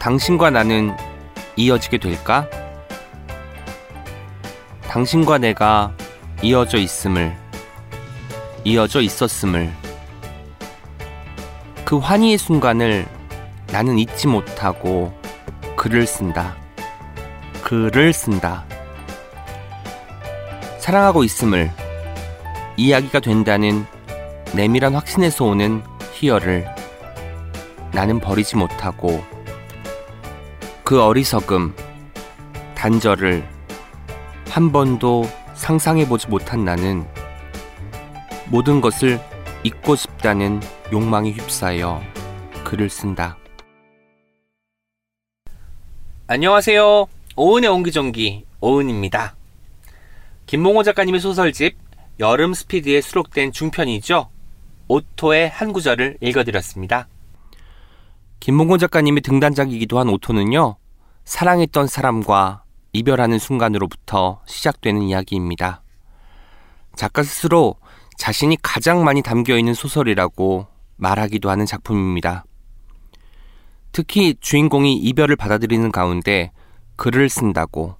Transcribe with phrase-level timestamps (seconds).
[0.00, 0.96] 당신과 나는
[1.56, 2.48] 이어지게 될까?
[4.88, 5.92] 당신과 내가
[6.42, 7.36] 이어져 있음을,
[8.64, 9.70] 이어져 있었음을,
[11.84, 13.06] 그 환희의 순간을
[13.66, 15.12] 나는 잊지 못하고
[15.76, 16.56] 글을 쓴다.
[17.62, 18.64] 글을 쓴다.
[20.78, 21.70] 사랑하고 있음을
[22.78, 23.84] 이야기가 된다는
[24.54, 25.82] 내밀한 확신에서 오는
[26.14, 26.66] 희열을
[27.92, 29.22] 나는 버리지 못하고
[30.90, 31.72] 그 어리석음,
[32.74, 33.48] 단절을
[34.48, 35.22] 한 번도
[35.54, 37.06] 상상해보지 못한 나는
[38.48, 39.20] 모든 것을
[39.62, 42.02] 잊고 싶다는 욕망에 휩싸여
[42.64, 43.38] 글을 쓴다.
[46.26, 47.06] 안녕하세요.
[47.36, 49.36] 오은의 옹기종기 오은입니다.
[50.46, 51.78] 김봉호 작가님의 소설집
[52.18, 54.28] 여름 스피드에 수록된 중편이죠.
[54.88, 57.06] 오토의 한 구절을 읽어드렸습니다.
[58.40, 60.79] 김봉곤 작가님의 등단작이기도 한 오토는요,
[61.30, 65.80] 사랑했던 사람과 이별하는 순간으로부터 시작되는 이야기입니다.
[66.96, 67.76] 작가 스스로
[68.18, 72.44] 자신이 가장 많이 담겨 있는 소설이라고 말하기도 하는 작품입니다.
[73.92, 76.50] 특히 주인공이 이별을 받아들이는 가운데
[76.96, 77.94] 글을 쓴다고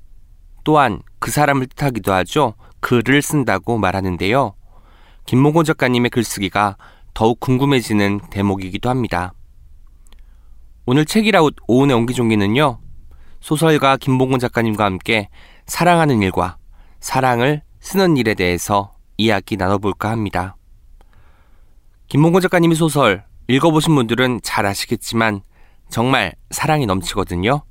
[0.64, 2.54] 또한 그 사람을 뜻하기도 하죠.
[2.80, 4.54] 글을 쓴다고 말하는데요.
[5.26, 6.76] 김몽곤 작가님의 글쓰기가
[7.14, 9.34] 더욱 궁금해지는 대목이기도 합니다.
[10.84, 12.89] 오늘 책이라웃 오은의 옹기종기는요.
[13.40, 15.28] 소설가 김봉곤 작가님과 함께
[15.66, 16.56] 사랑하는 일과
[17.00, 20.56] 사랑을 쓰는 일에 대해서 이야기 나눠볼까 합니다.
[22.08, 25.42] 김봉곤 작가님의 소설 읽어보신 분들은 잘 아시겠지만
[25.88, 27.62] 정말 사랑이 넘치거든요.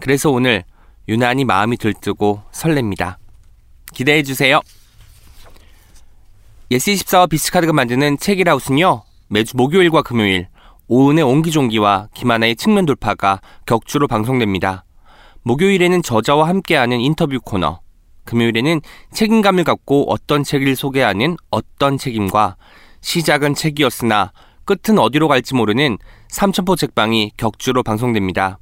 [0.00, 0.64] 그래서 오늘
[1.08, 3.16] 유난히 마음이 들뜨고 설렙니다.
[3.92, 4.60] 기대해 주세요.
[6.70, 9.02] 예스24와 비씨카드가 만드는 책읽아웃은요.
[9.28, 10.48] 매주 목요일과 금요일
[10.88, 14.84] 오은의 옹기종기와 김하나의 측면 돌파가 격주로 방송됩니다.
[15.44, 17.80] 목요일에는 저자와 함께하는 인터뷰 코너,
[18.24, 18.80] 금요일에는
[19.12, 22.56] 책임감을 갖고 어떤 책을 소개하는 어떤 책임과
[23.00, 24.32] 시작은 책이었으나
[24.64, 25.98] 끝은 어디로 갈지 모르는
[26.28, 28.58] 삼천포 책방이 격주로 방송됩니다.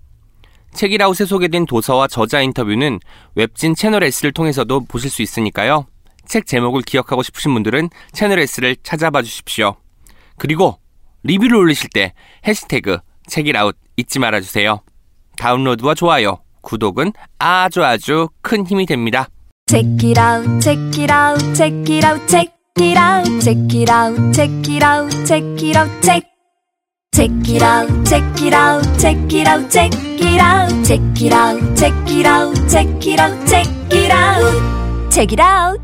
[0.72, 3.00] 책이라웃에 소개된 도서와 저자 인터뷰는
[3.34, 5.86] 웹진 채널 S를 통해서도 보실 수 있으니까요.
[6.26, 9.76] 책 제목을 기억하고 싶으신 분들은 채널 S를 찾아봐 주십시오.
[10.38, 10.78] 그리고
[11.24, 12.14] 리뷰를 올리실 때
[12.46, 14.80] 해시태그 책이라웃 잊지 말아주세요.
[15.36, 19.28] 다운로드와 좋아요, 구독은 아주 아주 큰 힘이 됩니다.
[19.66, 24.32] Check it out, check it out, check it out, check it out, check it out,
[24.32, 26.30] check it out, check it out, check.
[27.12, 31.76] Check it out, check it out, check it out, check it out, check it out,
[31.76, 35.82] check it out, check it out, check it out, check it out.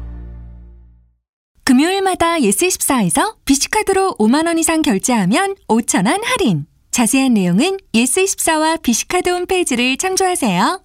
[1.65, 6.67] 금요일마다 예스24에서 비시카드로 5만 원 이상 결제하면 5천 원 할인.
[6.97, 10.81] 자세한 내용은 예스24와 비시카드 홈페이지를 참조하세요.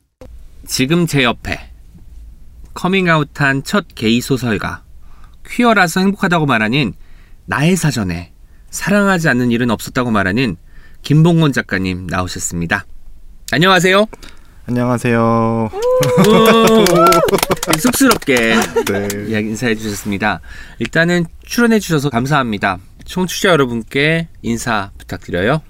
[0.68, 1.58] 지금 제 옆에
[2.74, 4.84] 커밍아웃한 첫 게이 소설가
[5.48, 6.92] 퀴어라서 행복하다고 말하는
[7.46, 8.34] 나의 사전에
[8.72, 10.58] 사랑하지 않는 일은 없었다고 말하는
[11.02, 12.86] 김봉곤 작가님 나오셨습니다.
[13.54, 14.06] 안녕하세요.
[14.68, 15.70] 안녕하세요.
[15.72, 15.80] 오,
[17.80, 18.56] 쑥스럽게
[19.30, 19.40] 네.
[19.40, 20.42] 인사해 주셨습니다.
[20.80, 22.80] 일단은 출연해 주셔서 감사합니다.
[23.06, 25.62] 청취자 여러분께 인사 부탁드려요.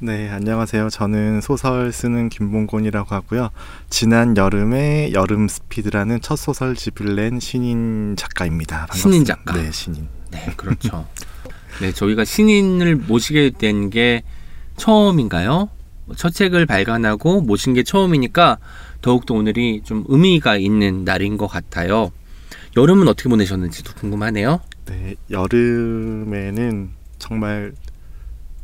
[0.00, 0.90] 네, 안녕하세요.
[0.90, 3.50] 저는 소설 쓰는 김봉곤이라고 하고요.
[3.90, 8.86] 지난 여름에 여름 스피드라는 첫 소설 집을 낸 신인 작가입니다.
[8.86, 9.10] 반갑습니다.
[9.10, 9.54] 신인 작가.
[9.54, 10.08] 네, 신인.
[10.30, 11.06] 네, 그렇죠.
[11.80, 14.22] 네, 저희가 신인을 모시게 된 게
[14.76, 15.68] 처음인가요?
[16.16, 18.58] 첫 책을 발간하고 모신 게 처음이니까
[19.02, 22.12] 더욱더 오늘이 좀 의미가 있는 날인 것 같아요.
[22.76, 24.60] 여름은 어떻게 보내셨는지도 궁금하네요.
[24.86, 27.72] 네, 여름에는 정말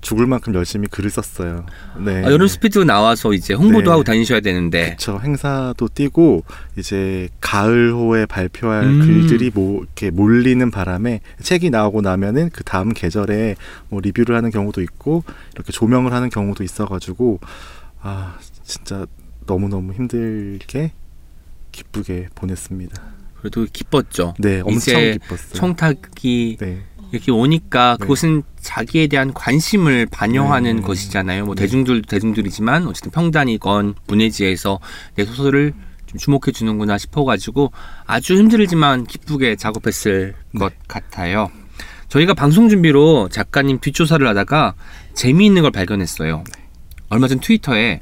[0.05, 1.65] 죽을 만큼 열심히 글을 썼어요.
[1.99, 2.25] 네.
[2.25, 3.91] 아, 여름 스피드 나와서 이제 홍보도 네.
[3.91, 6.45] 하고 다니셔야 되는데 저 행사도 뛰고
[6.77, 9.01] 이제 가을호에 발표할 음.
[9.01, 13.57] 글들이 뭐 이렇게 몰리는 바람에 책이 나오고 나면은 그 다음 계절에
[13.89, 15.25] 뭐 리뷰를 하는 경우도 있고
[15.55, 17.41] 이렇게 조명을 하는 경우도 있어가지고
[18.03, 19.07] 아 진짜
[19.47, 20.93] 너무 너무 힘들게
[21.73, 23.03] 기쁘게 보냈습니다.
[23.41, 24.35] 그래도 기뻤죠.
[24.39, 25.55] 네, 엄청 기뻤어요.
[25.55, 26.83] 청탁이 네,
[27.15, 28.03] 이렇게 오니까 네.
[28.03, 30.83] 그것은 자기에 대한 관심을 반영하는 네.
[30.83, 31.45] 것이잖아요.
[31.47, 31.63] 뭐 네.
[31.63, 34.81] 대중들도 대중들이지만 어쨌든 평단이건 문예지에서
[35.15, 35.73] 내 소설을
[36.07, 37.73] 좀 주목해 주는구나 싶어가지고
[38.05, 40.59] 아주 힘들지만 기쁘게 작업했을 네.
[40.59, 41.51] 것 같아요.
[42.09, 44.75] 저희가 방송 준비로 작가님 뒷조사를 하다가
[45.15, 46.45] 재미있는 걸 발견했어요.
[46.45, 46.65] 네.
[47.11, 48.01] 얼마 전 트위터에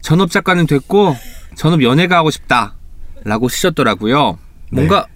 [0.00, 1.16] 전업 작가는 됐고
[1.54, 4.38] 전업 연애가 하고 싶다라고 쓰셨더라고요.
[4.70, 5.06] 뭔가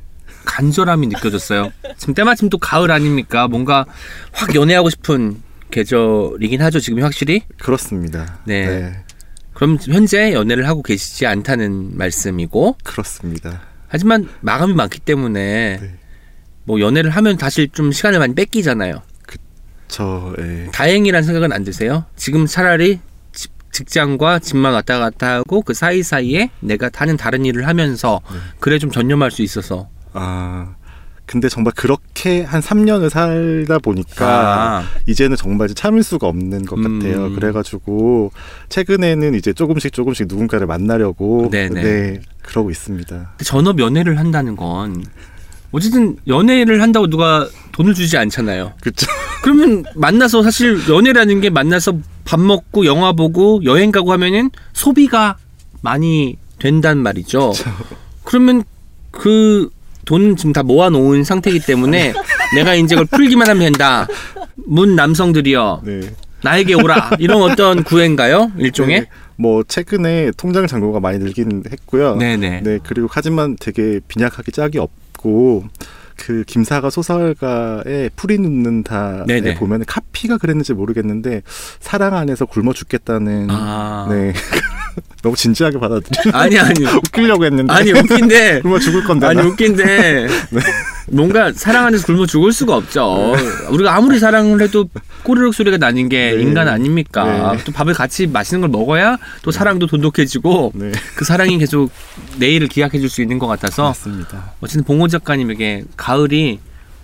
[0.47, 1.71] 간절함이 느껴졌어요.
[1.99, 3.47] 지금 때마침 또 가을 아닙니까?
[3.49, 3.85] 뭔가
[4.33, 6.81] 확 연애하고 싶은 계절이긴 하죠.
[6.81, 7.43] 지금 확실히.
[7.59, 8.39] 그렇습니다.
[8.47, 8.67] 네.
[8.67, 9.05] 네.
[9.53, 13.61] 그럼 현재 연애를 하고 계시지 않다는 말씀이고 그렇습니다.
[13.89, 15.95] 하지만 마감이 많기 때문에 네.
[16.65, 19.03] 뭐 연애를 하면 다시 좀 시간을 많이 뺏기잖아요.
[19.89, 20.69] 저 예.
[20.73, 22.05] 다행이란 생각은 안 드세요?
[22.17, 22.99] 지금 차라리
[23.33, 28.37] 집- 직장과 집만 왔다 갔다 하고 그 사이사이에 내가 다른 다른 일을 하면서 네.
[28.59, 30.75] 그래 좀 전념할 수 있어서 아
[31.27, 37.01] 근데 정말 그렇게 한 3년을 살다 보니까 아, 이제는 정말 참을 수가 없는 것 음.
[37.01, 37.33] 같아요.
[37.35, 38.31] 그래가지고
[38.69, 41.83] 최근에는 이제 조금씩 조금씩 누군가를 만나려고 네네.
[41.83, 43.09] 네 그러고 있습니다.
[43.09, 45.05] 근데 전업 연애를 한다는 건
[45.73, 48.75] 어쨌든 연애를 한다고 누가 돈을 주지 않잖아요.
[48.81, 49.07] 그렇죠.
[49.43, 55.37] 그러면 만나서 사실 연애라는 게 만나서 밥 먹고 영화 보고 여행 가고 하면은 소비가
[55.83, 57.53] 많이 된단 말이죠.
[58.23, 58.63] 그러면
[59.11, 59.71] 그
[60.07, 62.15] 돈 지금 다 모아놓은 상태이기 때문에
[62.57, 64.09] 내가 이제 그걸 풀기만 하면 된다.
[64.55, 66.01] 문 남성들이여 네.
[66.43, 68.53] 나에게 오라 이런 어떤 구애인가요?
[68.57, 69.01] 일종의?
[69.01, 69.07] 네.
[69.37, 72.17] 뭐 최근에 통장 잔고가 많이 늘긴 했고요.
[72.17, 72.63] 네네.
[72.63, 75.65] 네 그리고 하지만 되게 빈약하게 짝이 없고
[76.17, 79.55] 그 김사가 소설가의 풀이 눕는다에.
[79.55, 81.43] 보면 카피가 그랬는지 모르겠는데
[81.81, 84.07] 사랑 안에서 굶어 죽겠다는 아.
[84.11, 84.33] 네
[85.23, 89.47] 너무 진지하게 받아들이 아니 아니 웃기려고 했는데 아니 웃긴데 굶어 죽을 건데 아니 나.
[89.47, 90.27] 웃긴데
[91.09, 93.35] 뭔가 사랑 안에서 굶어 죽을 수가 없죠.
[93.71, 94.89] 우리가 아무리 사랑을 해도
[95.23, 96.43] 꼬르륵 소리가 나는 게 네.
[96.43, 97.53] 인간 아닙니까?
[97.55, 97.65] 네.
[97.65, 101.91] 또 밥을 같이 맛있는 걸 먹어야 또 사랑도 돈독해지고 네 그 사랑이 계속
[102.39, 104.53] 내일을 기약해 줄 수 있는 것 같아서 맞습니다.
[104.61, 106.59] 어쨌든 봉호 작가님에게 가을이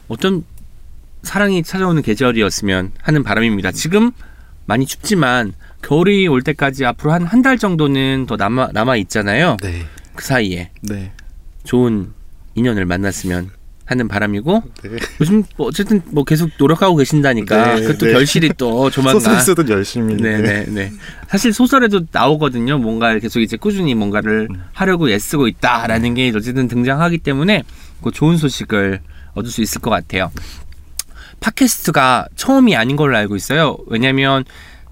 [0.08, 0.44] 어떤
[1.22, 3.70] 사랑이 찾아오는 계절이었으면 하는 바람입니다.
[3.72, 4.10] 지금
[4.66, 5.52] 많이 춥지만
[5.82, 9.56] 겨울이 올 때까지 앞으로 한 한 달 정도는 더 남아 남아 있잖아요.
[9.62, 11.12] 네그 사이에 네.
[11.64, 12.12] 좋은
[12.54, 13.50] 인연을 만났으면
[13.84, 14.90] 하는 바람이고 네.
[15.20, 18.12] 요즘 뭐 어쨌든 뭐 계속 노력하고 계신다니까 네, 그것도 네.
[18.12, 20.92] 결실이 또 조만간 소설 쓰든 열심히 네네네
[21.28, 24.62] 사실 소설에도 나오거든요 뭔가 계속 이제 꾸준히 뭔가를 음.
[24.72, 27.64] 하려고 애쓰고 있다라는 게 어쨌든 등장하기 때문에
[28.02, 29.00] 그 좋은 소식을
[29.34, 30.30] 얻을 수 있을 것 같아요
[31.40, 34.44] 팟캐스트가 처음이 아닌 걸로 알고 있어요 왜냐면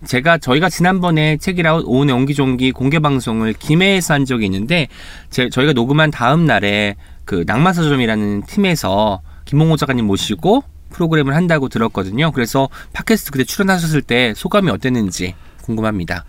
[0.04, 4.88] 제가 저희가 지난번에 책이라웃 오은의 옹기종기 공개 방송을 김해에서 한 적이 있는데
[5.28, 6.96] 제, 저희가 녹음한 다음 날에
[7.31, 12.32] 그 낭만서점이라는 팀에서 김홍호 작가님 모시고 프로그램을 한다고 들었거든요.
[12.32, 16.25] 그래서 팟캐스트 그때 출연하셨을 때 소감이 어땠는지 궁금합니다.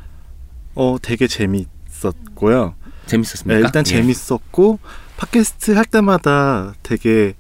[0.76, 2.76] 어 되게 재밌었고요.
[3.08, 3.56] 재밌었습니까?
[3.56, 3.90] 네, 일단 예.
[3.90, 4.78] 재밌었고
[5.18, 7.34] 팟캐스트 할 때마다 되게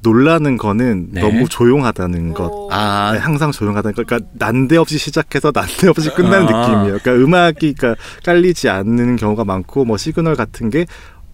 [0.00, 1.20] 놀라는 거는 네.
[1.20, 2.68] 너무 조용하다는 것.
[2.72, 4.06] 아, 네, 항상 조용하다는 것.
[4.06, 6.66] 그러니까 난데없이 시작해서 난데없이 끝나는 아.
[6.66, 6.98] 느낌이에요.
[6.98, 10.86] 그러니까 음악이 그러니까 깔리지 않는 경우가 많고 뭐 시그널 같은 게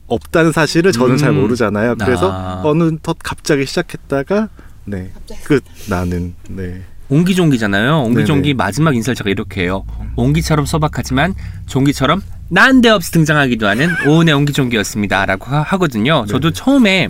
[0.08, 1.40] 없다는 사실을 저는 잘 음.
[1.43, 1.96] 모르잖아요.
[1.96, 2.62] 그래서 아.
[2.64, 4.49] 어느덧 갑자기 시작했다가
[4.87, 5.10] 네.
[5.44, 6.82] 끝 나는 네.
[7.10, 8.02] 옹기종기잖아요.
[8.02, 8.55] 옹기종기 네네.
[8.55, 9.84] 마지막 인사를 제가 이렇게 해요.
[10.16, 11.34] 옹기처럼 소박하지만
[11.66, 16.25] 종기처럼 난데없이 등장하기도 하는 오은의 옹기종기였습니다라고 하- 하거든요.
[16.26, 16.52] 저도 네네.
[16.55, 17.08] 처음에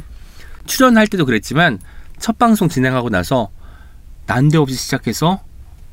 [0.67, 1.79] 출연할 때도 그랬지만
[2.19, 3.49] 첫 방송 진행하고 나서
[4.27, 5.41] 난데없이 시작해서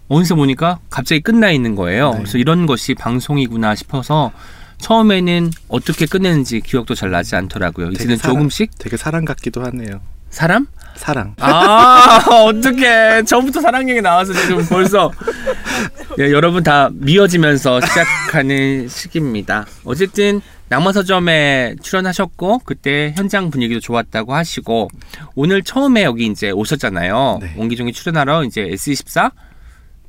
[0.07, 2.11] 어디서 보니까 갑자기 끝나 있는 거예요.
[2.11, 2.17] 네.
[2.19, 4.31] 그래서 이런 것이 방송이구나 싶어서
[4.89, 7.89] 처음에는 어떻게 끝내는지 기억도 잘 나지 않더라고요.
[7.89, 9.99] 이제는 사랑- 조금씩 되게 사랑 같기도 하네요.
[10.29, 10.67] 사람?
[10.95, 11.33] 사랑.
[11.39, 15.11] 아 어떡해 처음부터 사랑 얘기 나와서 지금 벌써
[16.19, 24.89] 예, 여러분 다 미어지면서 시작하는 시기입니다 어쨌든 낭만서점에 출연하셨고 그때 현장 분위기도 좋았다고 하시고
[25.35, 27.53] 오늘 처음에 여기 이제 오셨잖아요 네.
[27.57, 29.31] 옹기종기 출연하러 이제 S24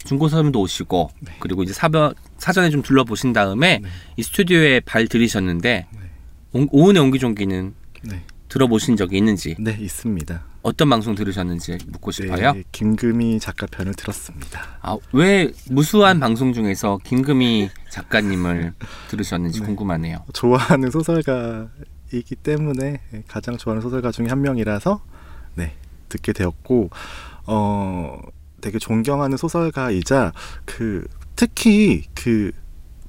[0.07, 1.11] 중고서점도 오시고
[1.41, 3.89] 그리고 이제 사변, 사전에 좀 둘러보신 다음에 네.
[4.17, 5.87] 이 스튜디오에 발 들이셨는데
[6.53, 8.23] 옹- 오은의 옹기종기는 네.
[8.49, 10.45] 들어보신 적이 있는지 네, 있습니다.
[10.63, 12.53] 어떤 방송 들으셨는지 묻고 싶어요.
[12.55, 14.79] 네, 김금희 작가 편을 들었습니다.
[14.83, 18.73] 아, 왜 무수한 방송 중에서 김금희 작가님을
[19.11, 19.67] 들으셨는지 네.
[19.67, 20.25] 궁금하네요.
[20.33, 25.03] 좋아하는 소설가이기 때문에 가장 좋아하는 소설가 중에 한 명이라서
[25.55, 25.75] 네
[26.09, 26.91] 듣게 되었고
[27.47, 28.21] 어
[28.61, 30.33] 되게 존경하는 소설가이자
[30.65, 31.05] 그
[31.37, 32.51] 특히 그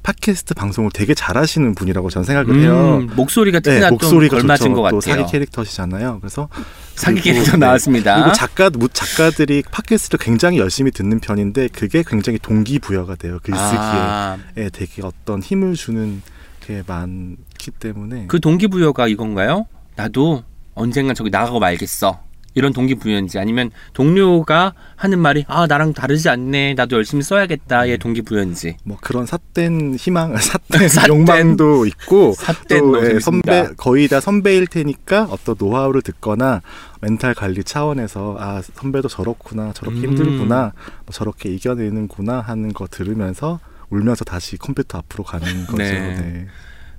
[0.04, 3.00] 팟캐스트 방송을 되게 잘하시는 분이라고 저는 생각을 해요.
[3.02, 4.74] 음, 목소리가 네, 특히나 좀 목소리가 걸맞은.
[4.74, 4.92] 것 같아요.
[4.92, 6.20] 또 사기 캐릭터시잖아요.
[6.22, 6.48] 그래서
[6.96, 7.58] 사기 캐릭터 네.
[7.58, 8.16] 나왔습니다.
[8.16, 13.40] 그리고 작가 무- 작가들이 팟캐스트를 굉장히 열심히 듣는 편인데 그게 굉장히 동기부여가 돼요.
[13.44, 16.22] 글쓰기에 아, 예, 되게 어떤 힘을 주는
[16.66, 19.66] 게 많기 때문에 그 동기부여가 이건가요?
[19.98, 22.22] 나도 언젠간 저기 나가고 말겠어.
[22.58, 28.98] 이런 동기부여인지 아니면 동료가 하는 말이 아 나랑 다르지 않네 나도 열심히 써야겠다의 동기부여인지 뭐
[29.00, 31.08] 그런 삿된 희망, 삿된, 삿된.
[31.08, 33.20] 욕망도 있고 삿된 또 예.
[33.20, 36.64] 선배 거의 다 선배일 테니까 어떤 노하우를 듣거나
[37.00, 40.04] 멘탈 관리 차원에서 아 선배도 저렇구나 저렇게 음.
[40.06, 40.74] 힘들구나
[41.06, 43.60] 뭐 저렇게 이겨내는구나 하는 거 들으면서
[43.92, 45.78] 울면서 다시 컴퓨터 앞으로 가는 거죠.
[45.78, 46.16] 네.
[46.16, 46.48] 네.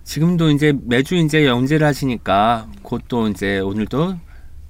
[0.05, 4.17] 지금도 이제 매주 이제 영제를 하시니까 곧 또 이제 오늘도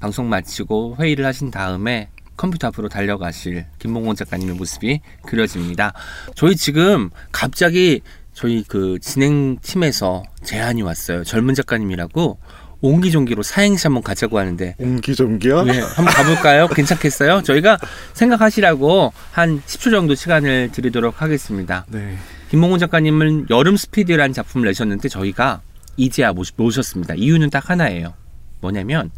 [0.01, 5.93] 방송 마치고 회의를 하신 다음에 컴퓨터 앞으로 달려가실 김봉곤 작가님의 모습이 그려집니다.
[6.37, 8.01] 저희 지금 갑자기
[8.33, 11.25] 저희 그 진행팀에서 제안이 왔어요.
[11.25, 12.39] 젊은 작가님이라고
[12.81, 15.65] 옹기종기로 사행시 한번 가자고 하는데 옹기종기요?
[15.65, 16.69] 네, 한번 가볼까요?
[16.73, 17.43] 괜찮겠어요?
[17.43, 17.77] 저희가
[18.15, 21.85] 생각하시라고 한 10초 정도 시간을 드리도록 하겠습니다.
[21.89, 22.17] 네.
[22.51, 25.61] 김봉곤 작가님은 여름 스피드라는 작품을 내셨는데 저희가
[25.97, 27.15] 이제야 모셨습니다.
[27.15, 28.15] 이유는 딱 하나예요.
[28.61, 29.11] 뭐냐면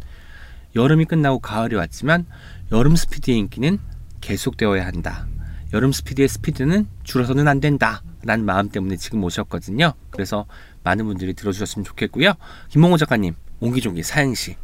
[0.75, 2.25] 여름이 끝나고 가을이 왔지만
[2.71, 3.79] 여름 스피드의 인기는
[4.21, 5.27] 계속되어야 한다.
[5.73, 8.03] 여름 스피드의 스피드는 줄어서는 안 된다.
[8.23, 9.93] 라는 마음 때문에 지금 모셨거든요.
[10.11, 10.45] 그래서
[10.83, 12.33] 많은 분들이 들어주셨으면 좋겠고요.
[12.69, 14.57] 김봉곤 작가님, 옹기종기 사행시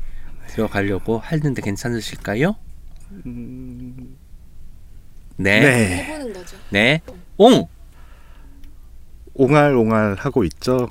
[0.48, 2.56] 들어가려고 하는데 괜찮으실까요?
[5.38, 5.60] 네.
[5.60, 6.04] 네.
[6.04, 6.58] 해보는 거죠.
[6.70, 7.02] 네.
[7.38, 7.68] 옹!
[9.34, 10.90] 옹알옹알 하고 있죠.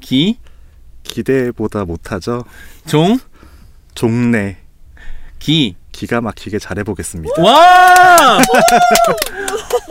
[0.00, 0.38] 기!
[1.02, 2.44] 기대보다 못하죠.
[2.86, 3.18] 종!
[3.96, 4.58] 종래
[5.40, 5.74] 기!
[5.90, 7.42] 기가 막히게 잘 해보겠습니다.
[7.42, 8.38] 와!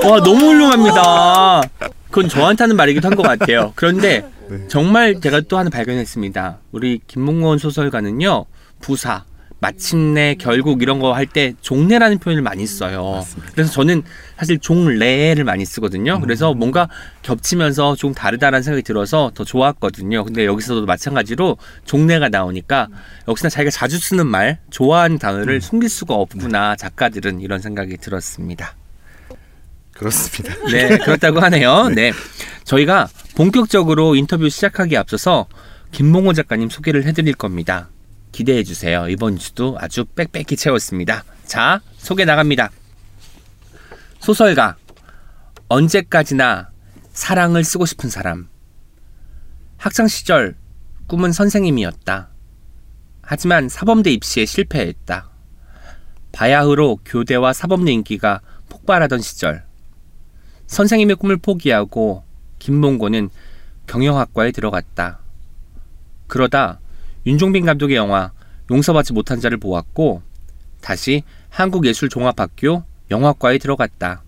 [0.03, 1.61] 와, 너무 훌륭합니다.
[2.09, 3.73] 그건 저한테 하는 말이기도 한 것 같아요.
[3.75, 4.67] 그런데 네.
[4.67, 6.59] 정말 제가 또 하나 발견했습니다.
[6.71, 8.45] 우리 김몽원 소설가는요,
[8.81, 9.25] 부사,
[9.65, 13.13] 마침내, 결국 이런 거 할 때 종래라는 표현을 많이 써요.
[13.13, 13.51] 맞습니다.
[13.53, 14.03] 그래서 저는
[14.37, 16.19] 사실 종래를 많이 쓰거든요.
[16.19, 16.87] 그래서 뭔가
[17.23, 20.23] 겹치면서 좀 다르다라는 생각이 들어서 더 좋았거든요.
[20.23, 22.89] 근데 여기서도 마찬가지로 종래가 나오니까
[23.27, 26.75] 역시나 자기가 자주 쓰는 말, 좋아하는 단어를 숨길 수가 없구나.
[26.75, 28.75] 작가들은 이런 생각이 들었습니다.
[29.93, 30.53] 그렇습니다.
[30.71, 31.89] 네, 그렇다고 하네요.
[31.89, 32.11] 네.
[32.65, 35.47] 저희가 본격적으로 인터뷰 시작하기에 앞서서
[35.91, 37.89] 김몽호 작가님 소개를 해드릴 겁니다.
[38.35, 39.07] 기대해 주세요.
[39.07, 41.23] 이번 주도 아주 빽빽히 채웠습니다.
[41.45, 42.69] 자, 소개 나갑니다.
[44.19, 44.75] 소설가.
[45.69, 46.69] 언제까지나
[47.13, 48.49] 사랑을 쓰고 싶은 사람.
[49.77, 50.57] 학창 시절
[51.07, 52.27] 꿈은 선생님이었다.
[53.21, 55.29] 하지만 사범대 입시에 실패했다.
[56.33, 59.63] 바야흐로 교대와 사범대 인기가 폭발하던 시절.
[60.67, 62.25] 선생님의 꿈을 포기하고
[62.59, 63.29] 김몽고는
[63.87, 65.19] 경영학과에 들어갔다.
[66.27, 66.81] 그러다
[67.25, 68.31] 윤종빈 감독의 영화
[68.69, 70.21] 용서받지 못한 자를 보았고
[70.81, 74.23] 다시 한국예술종합학교 영화과에 들어갔다.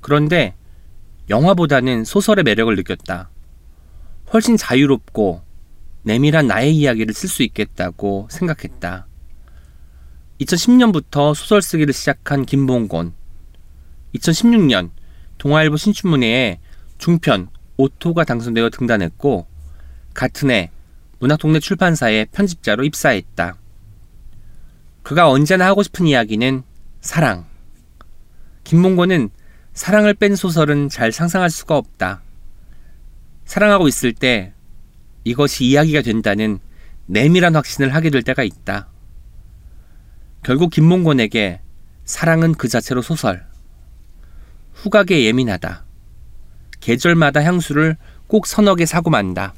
[0.00, 0.54] 그런데
[1.28, 3.30] 영화보다는 소설의 매력을 느꼈다.
[4.32, 5.42] 훨씬 자유롭고
[6.02, 9.06] 내밀한 나의 이야기를 쓸 수 있겠다고 생각했다.
[10.40, 13.14] 2010년부터 소설 쓰기를 시작한 김봉곤.
[14.14, 14.90] 2016년
[15.38, 16.60] 동아일보 신춘문예에
[16.98, 19.46] 중편 오토가 당선되어 등단했고
[20.14, 20.70] 같은 해
[21.18, 23.56] 문학동네 출판사에 편집자로 입사했다.
[25.02, 26.62] 그가 언제나 하고 싶은 이야기는
[27.00, 27.46] 사랑.
[28.64, 29.30] 김몽고는
[29.72, 32.22] 사랑을 뺀 소설은 잘 상상할 수가 없다.
[33.44, 34.52] 사랑하고 있을 때
[35.24, 36.58] 이것이 이야기가 된다는
[37.06, 38.88] 내밀한 확신을 하게 될 때가 있다.
[40.42, 41.60] 결국 김몽곤에게
[42.04, 43.46] 사랑은 그 자체로 소설.
[44.74, 45.84] 후각에 예민하다.
[46.80, 47.96] 계절마다 향수를
[48.26, 49.54] 꼭 서너 개 사고 만다.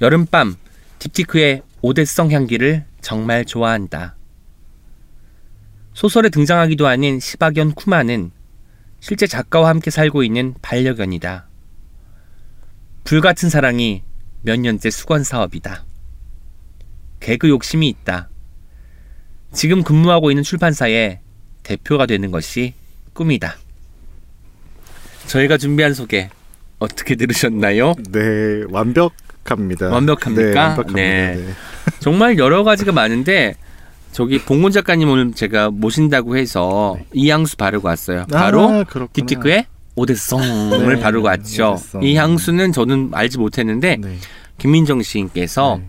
[0.00, 0.56] 여름밤
[0.98, 4.16] 딥티크의 오대성 향기를 정말 좋아한다.
[5.92, 8.30] 소설에 등장하기도 하는 시바견 쿠마는
[9.00, 11.46] 실제 작가와 함께 살고 있는 반려견이다.
[13.04, 14.02] 불같은 사랑이
[14.42, 15.84] 몇 년째 수건 사업이다.
[17.20, 18.30] 개그 욕심이 있다.
[19.52, 21.20] 지금 근무하고 있는 출판사의
[21.62, 22.74] 대표가 되는 것이
[23.12, 23.56] 꿈이다.
[25.26, 26.30] 저희가 준비한 소개
[26.78, 27.94] 어떻게 들으셨나요?
[28.10, 29.12] 네, 완벽
[29.44, 29.88] 합니다.
[29.88, 30.50] 완벽합니까?
[30.50, 30.94] 네, 완벽합니다.
[30.94, 31.34] 네.
[31.36, 31.54] 네.
[32.00, 33.54] 정말 여러 가지가 많은데
[34.12, 38.26] 저기 봉곤 작가님 오늘 제가 모신다고 해서 이 향수 바르고 왔어요.
[38.30, 38.84] 바로 아.
[39.12, 41.72] 딥티크의 오데송을 네, 바르고 왔죠.
[41.72, 42.02] 오데송.
[42.02, 44.16] 이 향수는 저는 알지 못했는데 네.
[44.58, 45.88] 김민정 시인께서 네.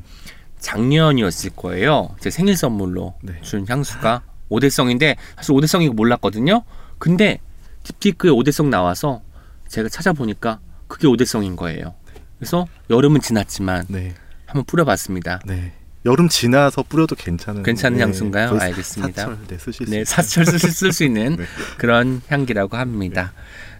[0.59, 2.09] 작년이었을 거예요.
[2.19, 3.33] 제 생일 선물로 네.
[3.41, 6.63] 준 향수가 오대성인데 사실 오대성이고 몰랐거든요.
[6.99, 7.39] 근데
[7.83, 9.21] 딥티크에 오대성 나와서
[9.67, 11.95] 제가 찾아보니까 그게 오대성인 거예요.
[12.41, 14.15] 그래서 여름은 지났지만 네.
[14.47, 15.41] 한번 뿌려봤습니다.
[15.45, 15.73] 네.
[16.05, 18.57] 여름 지나서 뿌려도 괜찮은 괜찮은 네, 향수인가요?
[18.59, 19.21] 알겠습니다.
[19.21, 20.03] 사철 네, 쓰실 수 네.
[20.03, 21.43] 사철 쓸 수 있는 네.
[21.77, 23.31] 그런 향기라고 합니다.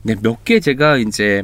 [0.04, 1.42] 네, 몇 개 제가 이제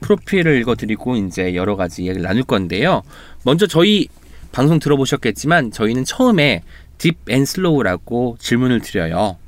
[0.00, 3.02] 프로필을 읽어드리고 이제 여러 가지 이야기를 나눌 건데요.
[3.42, 4.06] 먼저 저희
[4.52, 6.62] 방송 들어보셨겠지만 저희는 처음에
[6.98, 9.38] deep and slow라고 질문을 드려요.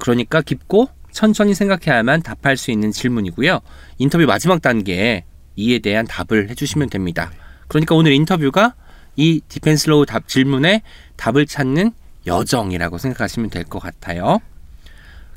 [0.00, 3.60] 그러니까 깊고 천천히 생각해야만 답할 수 있는 질문이고요.
[3.98, 5.22] 인터뷰 마지막 단계에
[5.56, 7.30] 이에 대한 답을 해주시면 됩니다.
[7.68, 8.74] 그러니까 오늘 인터뷰가
[9.16, 10.82] 이 deep and slow 답 질문에
[11.16, 11.92] 답을 찾는
[12.26, 14.38] 여정이라고 생각하시면 될 것 같아요.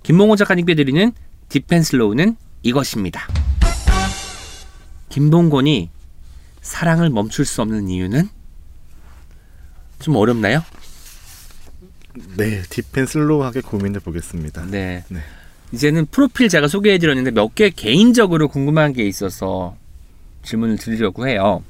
[0.04, 1.12] 김몽호 작가님께 드리는
[1.50, 3.28] 디펜슬로우는 이것입니다.
[5.10, 5.90] 김봉곤이
[6.62, 8.28] 사랑을 멈출 수 없는 이유는
[10.00, 10.64] 좀 어렵나요?
[12.38, 14.66] 네, 딥앤 슬로우하게 고민해 보겠습니다.
[14.66, 15.04] 네.
[15.10, 15.20] 네.
[15.72, 19.76] 이제는 프로필 제가 소개해 드렸는데 몇 개 개인적으로 궁금한 게 있어서
[20.46, 21.64] 질문을 드리려고 해요.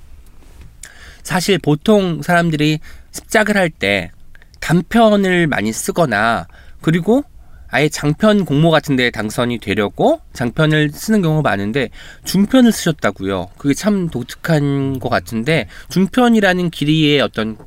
[1.23, 2.79] 사실 보통 사람들이
[3.11, 4.11] 습작을 할 때
[4.59, 6.47] 단편을 많이 쓰거나
[6.81, 7.23] 그리고
[7.69, 11.89] 아예 장편 공모 같은 데 당선이 되려고 장편을 쓰는 경우가 많은데
[12.23, 13.49] 중편을 쓰셨다고요.
[13.57, 17.57] 그게 참 독특한 것 같은데 중편이라는 길이의 어떤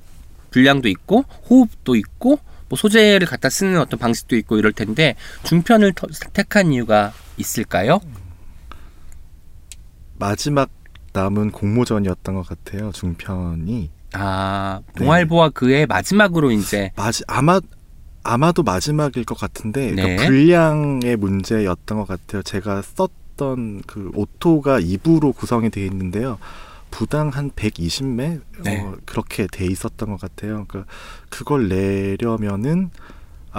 [0.51, 2.39] 분량도 있고 호흡도 있고
[2.69, 8.01] 뭐 소재를 갖다 쓰는 어떤 방식도 있고 이럴 텐데 중편을 터- 택한 이유가 있을까요?
[10.19, 10.71] 마지막
[11.19, 12.93] 남은 공모전이었던 것 같아요.
[12.93, 17.61] 중편이 아 동아일보와 그의 마지막으로 이제 마지 아마
[18.23, 20.03] 아마도 마지막일 것 같은데 네.
[20.03, 22.43] 그러니까 분량의 문제였던 것 같아요.
[22.43, 26.39] 제가 썼던 그 Auto가 2부로 구성이 되어 있는데요.
[26.91, 28.81] 부당 한 120매 네.
[28.81, 30.67] 어, 그렇게 돼 있었던 것 같아요.
[30.69, 30.91] 그러니까
[31.29, 32.91] 그걸 내려면은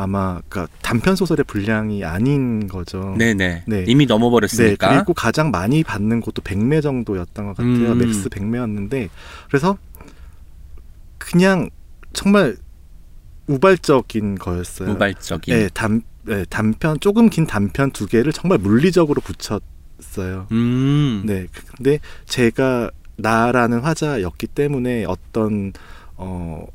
[0.02, 3.16] 아마 그러니까 단편 소설의 분량이 아닌 거죠.
[3.18, 3.86] 네네 네.
[3.86, 7.92] 이미 네, 넘어버렸으니까 그리고 가장 많이 받는 곳도 100매 정도였던 것 같아요.
[7.92, 7.98] 음.
[7.98, 9.10] max 100매였는데
[9.48, 9.78] 그래서
[11.18, 11.70] 그냥
[12.14, 12.56] 정말
[13.48, 14.92] 우발적인 거였어요.
[14.92, 20.48] 우발적인 네, 단, 네, 단편 조금 긴 단편 두 개를 정말 물리적으로 붙였어요.
[20.52, 25.74] 음 네, 근데 제가 나라는 화자였기 때문에 어떤
[26.16, 26.66] 어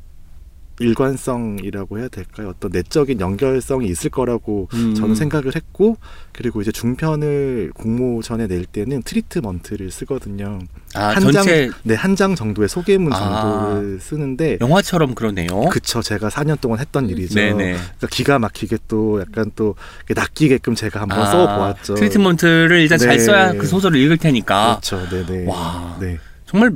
[0.79, 2.49] 일관성이라고 해야 될까요?
[2.49, 4.93] 어떤 내적인 연결성이 있을 거라고 음.
[4.95, 5.97] 저는 생각을 했고
[6.31, 10.59] 그리고 이제 중편을 공모 전에 낼 때는 트리트먼트를 쓰거든요.
[10.93, 13.17] 아 한 전체 장, 네, 한 장 정도의 소개문 아.
[13.19, 15.47] 정도를 쓰는데 영화처럼 그러네요.
[15.69, 17.35] 그쵸 제가 4년 동안 했던 일이죠.
[17.35, 17.55] 네네.
[17.73, 19.75] 그러니까 기가 막히게 또 약간 또
[20.13, 21.95] 낚이게끔 제가 한번 아, 써보았죠.
[21.95, 23.19] 트리트먼트를 일단 잘 네.
[23.19, 25.45] 써야 그 소설을 읽을 테니까 그렇죠, 네네.
[25.47, 25.97] 와.
[25.99, 26.17] 네.
[26.45, 26.71] 정말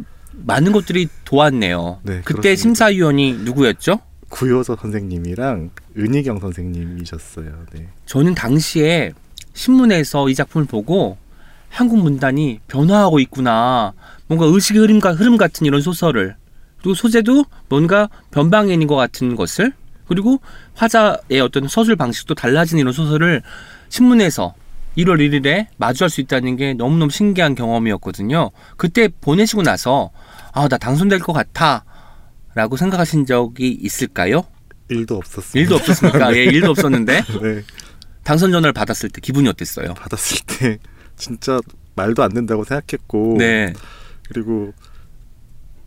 [0.46, 2.00] 많은 것들이 도왔네요.
[2.04, 2.56] 네, 그때 그렇습니다.
[2.56, 4.00] 심사위원이 누구였죠?
[4.30, 7.66] 구효서 선생님이랑 은희경 선생님이셨어요.
[7.74, 7.88] 네.
[8.06, 9.12] 저는 당시에
[9.54, 11.18] 신문에서 이 작품을 보고
[11.70, 13.94] 한국 문단이 변화하고 있구나.
[14.28, 16.36] 뭔가 의식의 흐름, 흐름 같은 이런 소설을
[16.78, 19.74] 그리고 소재도 뭔가 변방인인 것 같은 것을
[20.08, 20.40] 그리고
[20.76, 23.42] 화자의 어떤 서술 방식도 달라진 이런 소설을
[23.90, 24.54] 신문에서
[24.98, 28.52] 1월 1일에 마주할 수 있다는 게 너무너무 신기한 경험이었거든요.
[28.78, 30.12] 그때 보내시고 나서
[30.52, 31.86] 아, 나 당선될 것 같아.
[32.56, 34.44] 라고 생각하신 적이 있을까요?
[34.90, 35.62] 일도 없었어요.
[35.62, 36.34] 일도 없었습니까?
[36.36, 37.64] 예, 일도 없었는데 네.
[38.24, 39.94] 당선 전화를 받았을 때 기분이 어땠어요?
[39.94, 40.78] 받았을 때
[41.16, 41.60] 진짜
[41.96, 43.74] 말도 안 된다고 생각했고 네.
[44.28, 44.74] 그리고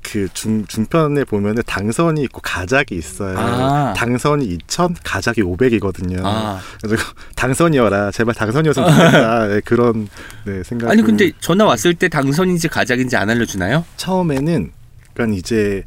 [0.03, 3.39] 그 중, 중편에 보면은 당선이 있고 가작이 있어요.
[3.39, 3.95] 아.
[3.97, 6.21] 당선이 2천, 가작이 500이거든요.
[6.25, 6.61] 아.
[6.83, 7.03] 그래서
[7.37, 8.11] 당선이어라.
[8.11, 9.47] 제발 당선이었으면 좋겠다.
[9.49, 10.09] 네, 그런
[10.45, 10.91] 네, 생각.
[10.91, 13.85] 아니 근데 전화 왔을 때 당선인지 가작인지 안 알려주나요?
[13.97, 14.73] 처음에는
[15.15, 15.85] 그러니까 이제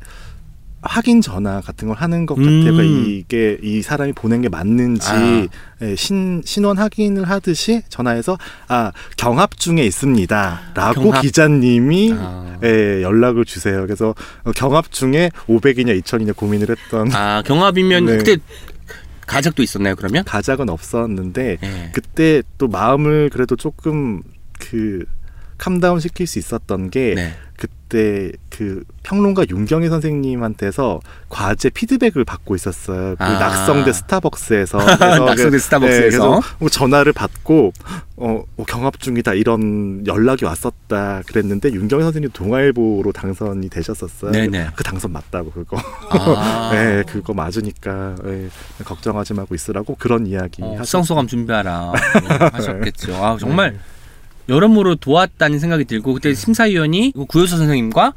[0.87, 2.43] 확인 전화 같은 걸 하는 것 음.
[2.43, 2.73] 같아요.
[2.75, 5.47] 그러니까 이게 이 사람이 보낸 게 맞는지 아.
[5.81, 11.21] 예, 신 신원 확인을 하듯이 전화해서 아 경합 중에 있습니다라고 경합.
[11.21, 13.81] 기자님이 아, 예, 연락을 주세요.
[13.81, 18.17] 그래서 어, 경합 중에 500이냐 2000이냐 고민을 했던 아 경합이면 네.
[18.17, 18.37] 그때
[19.27, 20.23] 가작도 있었나요 그러면?
[20.23, 21.89] 가작은 없었는데 예.
[21.93, 24.21] 그때 또 마음을 그래도 조금
[24.59, 25.03] 그
[25.57, 27.33] 캄다운 시킬 수 있었던 게 네.
[27.95, 33.15] 그때 그 평론가 윤경희 선생님한테서 과제 피드백을 받고 있었어요.
[33.17, 33.39] 그 아.
[33.39, 36.01] 낙성대 스타벅스에서 그래서 낙성대 그- 스타벅스에서.
[36.01, 37.71] 네, 그래서 뭐 전화를 받고
[38.17, 44.31] 어, 뭐 경합 중이다 이런 연락이 왔었다 그랬는데 윤경희 선생님 동아일보로 당선이 되셨었어요.
[44.31, 44.71] 네네.
[44.75, 45.77] 그 당선 맞다고 그거.
[46.09, 46.69] 아.
[46.75, 48.49] 네, 그거 맞으니까 예,
[48.83, 53.15] 걱정하지 말고 있으라고 그런 이야기 어, 하셨- 수상소감 준비하라 네, 하셨겠죠.
[53.15, 53.79] 아 정말
[54.49, 58.13] 여러모로 도왔다는 생각이 들고 그때 심사위원이 구효서 선생님과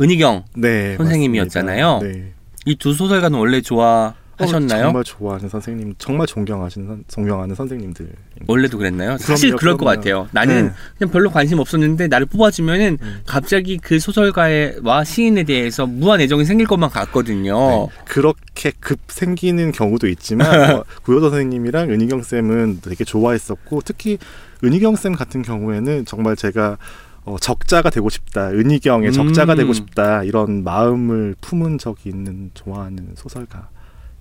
[0.00, 2.00] 은희경 네, 선생님이었잖아요.
[2.02, 2.32] 네.
[2.66, 4.80] 이두 소설가는 원래 좋아 하셨나요?
[4.80, 8.08] 어, 정말 좋아하는 선생님, 정말 존경하시는 선, 존경하는 선생님들.
[8.46, 9.16] 원래도 그랬나요?
[9.18, 9.84] 사실 그럴 것.
[9.84, 10.28] 같아요.
[10.32, 10.72] 나는 네.
[10.98, 13.20] 그냥 별로 관심 없었는데 나를 뽑아주면은 음.
[13.26, 17.54] 갑자기 그 소설가와 시인에 대해서 무한 애정이 생길 것만 같거든요.
[17.54, 17.88] 네.
[18.06, 24.18] 그렇게 급 생기는 경우도 있지만 어, 구효도 선생님이랑 은희경 쌤은 되게 좋아했었고 특히
[24.64, 26.78] 은희경 쌤 같은 경우에는 정말 제가
[27.26, 29.12] 어, 적자가 되고 싶다, 은희경의 음.
[29.12, 33.68] 적자가 되고 싶다 이런 마음을 품은 적이 있는 좋아하는 소설가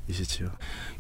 [0.09, 0.49] 이시지요.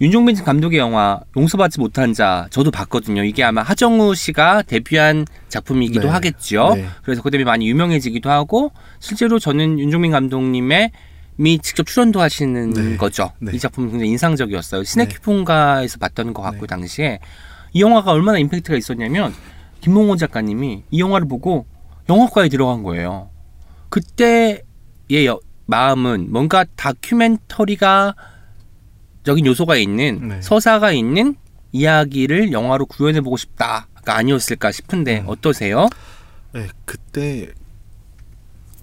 [0.01, 3.23] 윤종빈 감독의 영화 용서받지 못한 자 저도 봤거든요.
[3.23, 6.07] 이게 아마 하정우 씨가 데뷔한 작품이기도 네.
[6.09, 6.73] 하겠죠.
[6.75, 6.87] 네.
[7.03, 10.91] 그래서 그 때문에 많이 유명해지기도 하고 실제로 저는 윤종빈 감독님의
[11.35, 12.97] 미 직접 출연도 하시는 네.
[12.97, 13.31] 거죠.
[13.39, 13.51] 네.
[13.53, 14.83] 이 작품 굉장히 인상적이었어요.
[14.83, 14.85] 네.
[14.89, 16.67] 시네큐폰가에서 봤던 것 같고 네.
[16.67, 17.19] 당시에
[17.73, 19.33] 이 영화가 얼마나 임팩트가 있었냐면
[19.81, 21.65] 김몽원 작가님이 이 영화를 보고
[22.09, 23.29] 영화과에 들어간 거예요.
[23.89, 24.61] 그때의
[25.25, 28.15] 여- 마음은 뭔가 다큐멘터리가
[29.23, 30.41] 적인 요소가 있는 네.
[30.41, 31.35] 서사가 있는
[31.71, 35.25] 이야기를 영화로 구현해 보고 싶다가 아니었을까 싶은데 음.
[35.27, 35.87] 어떠세요?
[36.53, 37.51] 네, 그때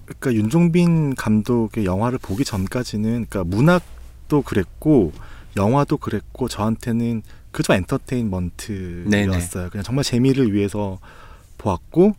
[0.05, 5.13] 그러니까 윤종빈 감독의 영화를 보기 전까지는 그러니까 문학도 그랬고
[5.55, 9.69] 영화도 그랬고 저한테는 그저 엔터테인먼트였어요.
[9.69, 10.99] 그냥 정말 재미를 위해서
[11.57, 12.15] 보았고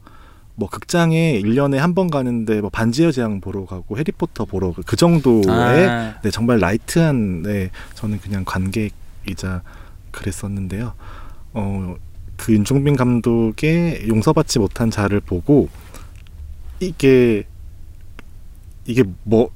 [0.63, 5.89] 뭐 극장에 1년에 한 번 가는데 뭐 반지의 제왕 보러 가고 해리포터 보러 그 정도의
[5.89, 9.63] 아, 네, 정말 light한 네, 저는 그냥 관객이자
[10.13, 10.95] 그랬었는데요.
[11.53, 11.97] 어,
[12.37, 15.69] 그 윤종빈 감독의 용서받지 못한 자를 보고
[16.81, 17.45] 이게
[18.87, 19.51] 이게 뭐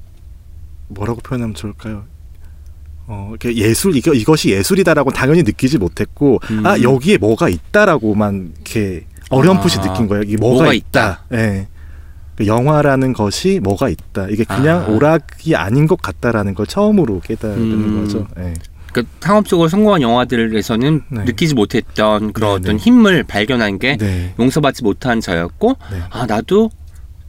[0.89, 2.03] 뭐라고 표현하면 좋을까요?
[3.07, 6.65] 어, 이렇게 예술 이거 이것이 예술이다라고 당연히 느끼지 못했고 음.
[6.65, 10.23] 아 여기에 뭐가 있다라고만 이렇게 어렴풋이 아, 느낀 거예요.
[10.23, 11.23] 이게 뭐가, 뭐가 있다.
[11.33, 11.67] 예.
[12.35, 14.27] 그 영화라는 것이 뭐가 있다.
[14.29, 14.87] 이게 그냥 아.
[14.87, 18.01] 오락이 아닌 것 같다라는 걸 처음으로 깨달은 음.
[18.03, 18.27] 거죠.
[18.39, 18.53] 예.
[18.91, 21.23] 그러니까 상업적으로 성공한 영화들에서는 네.
[21.25, 22.83] 느끼지 못했던 그런 네, 어떤 네.
[22.83, 24.33] 힘을 발견한 게 네.
[24.39, 26.01] 용서받지 못한 저였고 네.
[26.09, 26.69] 아 나도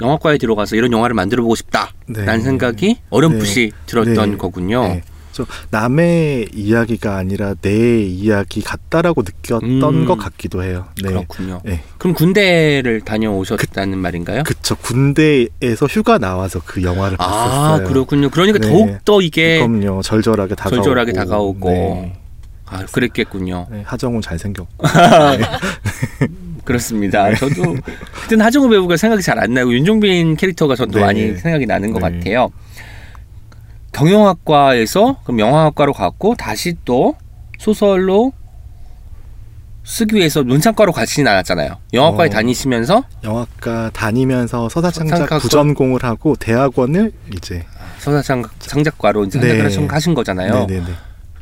[0.00, 2.38] 영화과에 들어가서 이런 영화를 만들어 보고 싶다라는 네.
[2.38, 4.36] 생각이 어렴풋이 들었던 네.
[4.36, 5.00] 거군요.
[5.44, 5.44] 네.
[5.44, 9.62] 저 남의 이야기가 아니라 내 이야기 같다라고 느꼈던
[9.94, 10.04] 음.
[10.06, 10.86] 것 같기도 해요.
[11.02, 11.08] 네.
[11.10, 11.60] 그렇군요.
[11.64, 11.82] 네.
[11.98, 14.42] 그럼 군대를 다녀오셨다는 말인가요?
[14.44, 14.74] 그쵸.
[14.76, 17.88] 군대에서 휴가 나와서 그 영화를 아 봤었어요.
[17.88, 18.30] 그렇군요.
[18.30, 18.68] 그러니까 네.
[18.68, 20.02] 더욱 더 이게 그럼요.
[20.02, 20.76] 절절하게 다가오고.
[20.76, 22.12] 절절하게 다가오고 네.
[22.66, 23.66] 아 그랬겠군요.
[23.70, 24.86] 네, 하정우 잘생겼고.
[26.64, 27.28] 그렇습니다.
[27.30, 27.34] 네.
[27.36, 27.76] 저도
[28.22, 31.04] 그때는 하정우 배우가 생각이 잘 안 나고 윤종빈 캐릭터가 저도 네.
[31.04, 32.18] 많이 생각이 나는 것 네.
[32.18, 32.50] 같아요.
[33.98, 37.16] 경영학과에서 그럼 영화학과로 갔고 다시 또
[37.58, 38.32] 소설로
[39.82, 41.78] 쓰기 위해서 논창과로 가시진 않았잖아요.
[41.92, 42.30] 영화과에 어.
[42.30, 47.64] 다니시면서 영화과 다니면서 서사창작 부전공을 하고 대학원을 이제
[47.98, 49.60] 서사창 창작과로 이제 네.
[49.60, 50.66] 한작을 하신 거잖아요.
[50.66, 50.92] 네 네 네.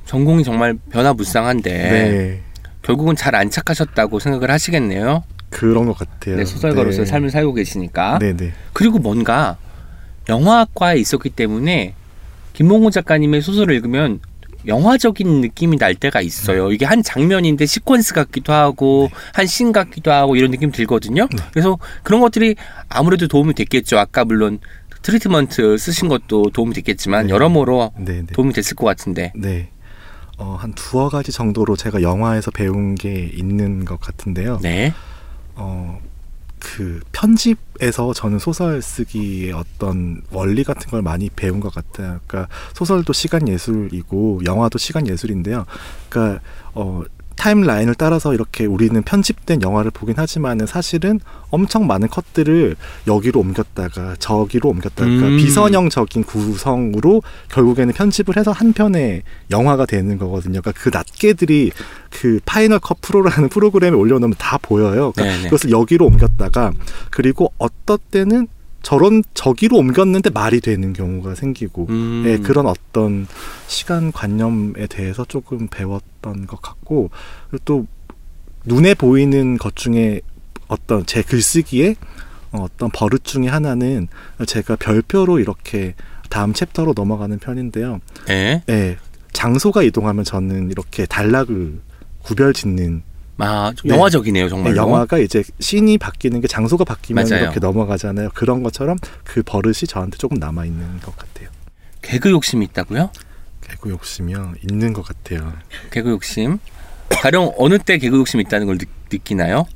[0.07, 2.42] 전공이 정말 변화무쌍한데 네.
[2.83, 5.25] 결국은 잘 안착하셨다고 생각을 하시겠네요.
[5.51, 6.37] 그런 것 같아요.
[6.37, 7.07] 네, 소설가로서 네.
[7.07, 8.21] 삶을 살고 계시니까.
[8.73, 9.57] 그리고 뭔가
[10.29, 11.95] 영화학과에 있었기 때문에
[12.57, 14.21] 김몽호 작가님의 소설을 읽으면
[14.66, 16.73] 영화적인 느낌이 날 때가 있어요.
[16.73, 21.29] 이게 한 장면인데 시퀀스 같기도 하고 한 씬 같기도 하고 이런 느낌 들거든요.
[21.31, 21.37] 네.
[21.53, 22.57] 그래서 그런 것들이
[22.88, 23.99] 아무래도 도움이 됐겠죠.
[23.99, 24.59] 아까 물론
[25.03, 27.33] 트리트먼트 쓰신 것도 도움이 됐겠지만 네.
[27.35, 27.92] 여러모로.
[28.33, 29.33] 도움이 됐을 것 같은데.
[29.37, 29.69] 네.
[30.38, 34.59] 어, 한 두어 가지 정도로 제가 영화에서 배운 게 있는 것 같은데요.
[34.62, 34.92] 네.
[35.55, 36.01] 어,
[36.66, 42.18] 그 편집에서 저는 소설 쓰기의 어떤 원리 같은 걸 많이 배운 것 같아요.
[42.26, 45.64] 그러니까 소설도 시간 예술이고 영화도 시간 예술인데요.
[46.09, 46.42] 그러니까
[46.74, 47.05] 어
[47.37, 51.20] 타임라인을 따라서 이렇게 우리는 편집된 영화를 보긴 하지만은 사실은
[51.51, 55.37] 엄청 많은 컷들을 여기로 옮겼다가 저기로 옮겼다가 음.
[55.37, 60.61] 비선형적인 구성으로 결국에는 편집을 해서 한 편의 영화가 되는 거거든요.
[60.61, 61.70] 그러니까 그 낱개들이
[62.11, 65.12] 그 Final Cut Pro라는 프로그램에 올려놓으면 다 보여요.
[65.12, 65.42] 그러니까 네네.
[65.44, 66.72] 그것을 여기로 옮겼다가
[67.11, 68.49] 그리고 어떤 때는
[68.82, 72.22] 저런 저기로 옮겼는데 말이 되는 경우가 생기고 음.
[72.26, 73.26] 예, 그런 어떤
[73.66, 77.10] 시간 관념에 대해서 조금 배웠던 것 같고
[77.50, 77.86] 그리고 또
[78.64, 80.20] 눈에 보이는 것 중에
[80.68, 81.96] 어떤 제 글쓰기에
[82.52, 84.08] 어, 어떤 버릇 중에 하나는
[84.46, 85.94] 제가 별표로 이렇게
[86.30, 88.00] 다음 챕터로 넘어가는 편인데요.
[88.26, 88.62] 네.
[88.68, 88.98] 예,
[89.32, 91.80] 장소가 이동하면 저는 이렇게 단락을
[92.22, 93.02] 구별 짓는
[93.38, 93.96] 아, 좀 네.
[93.96, 94.75] 영화적이네요, 정말로.
[94.75, 97.42] 네, 영화가 이제 씬이 바뀌는 게 장소가 바뀌면 맞아요.
[97.44, 98.31] 이렇게 넘어가잖아요.
[98.35, 101.49] 그런 것처럼 그 버릇이 저한테 조금 남아 있는 것 같아요.
[102.03, 103.11] 개그 욕심이 있다고요?
[103.61, 105.53] 개구 욕심이요 있는 것 같아요.
[105.90, 106.59] 개그 욕심.
[107.09, 109.66] 가령 어느 때 개그 욕심이 있다는 걸 느, 느끼나요?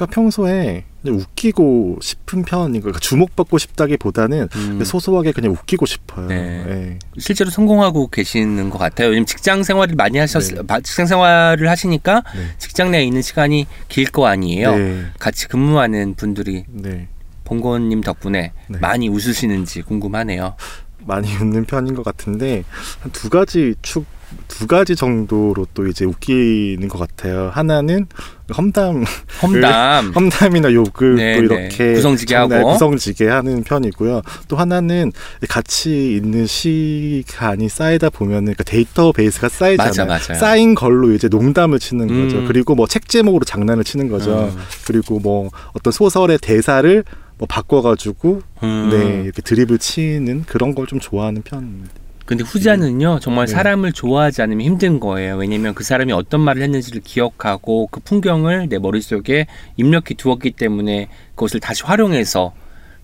[0.00, 4.84] 그러니까 평소에 웃기고 싶은 편인 거, 그러니까 주목받고 싶다기보다는 음.
[4.84, 6.26] 소소하게 그냥 웃기고 싶어요.
[6.28, 6.64] 네.
[6.68, 6.98] 예.
[7.18, 9.10] 실제로 성공하고 계시는 것 같아요.
[9.10, 10.62] 요즘 직장 생활을 많이 하셨, 네.
[10.66, 12.46] 바- 직장 생활을 하시니까 네.
[12.58, 14.76] 직장 내에 있는 시간이 길 거 아니에요.
[14.76, 15.04] 네.
[15.20, 17.06] 같이 근무하는 분들이 네.
[17.44, 18.78] 봉건님 덕분에 네.
[18.80, 20.54] 많이 웃으시는지 궁금하네요.
[21.04, 22.64] 많이 웃는 편인 것 같은데
[23.00, 24.04] 한 두 가지 축
[24.48, 27.50] 두 가지 정도로 또 이제 웃기는 것 같아요.
[27.52, 28.06] 하나는
[28.56, 29.04] 험담
[29.42, 30.12] 험담.
[30.14, 31.62] 험담이나 욕을 네, 또 네.
[31.62, 32.72] 이렇게 구성지게 하고.
[32.72, 34.22] 구성지게 하는 편이고요.
[34.48, 35.12] 또 하나는
[35.48, 40.06] 같이 있는 시간이 쌓이다 보면은 그러니까 데이터베이스가 쌓이잖아요.
[40.06, 40.34] 맞아.
[40.34, 42.24] 쌓인 걸로 이제 농담을 치는 음.
[42.28, 42.44] 거죠.
[42.46, 44.50] 그리고 뭐 책 제목으로 장난을 치는 거죠.
[44.52, 44.58] 음.
[44.86, 47.04] 그리고 뭐 어떤 소설의 대사를
[47.38, 48.88] 뭐 바꿔가지고 음.
[48.90, 51.92] 네 이렇게 드립을 치는 그런 걸 좀 좋아하는 편입니다.
[52.30, 53.52] 근데 후자는요 정말 네.
[53.52, 55.34] 사람을 좋아하지 않으면 힘든 거예요.
[55.36, 61.58] 왜냐면 그 사람이 어떤 말을 했는지를 기억하고 그 풍경을 내 머릿속에 입력해 두었기 때문에 그것을
[61.58, 62.52] 다시 활용해서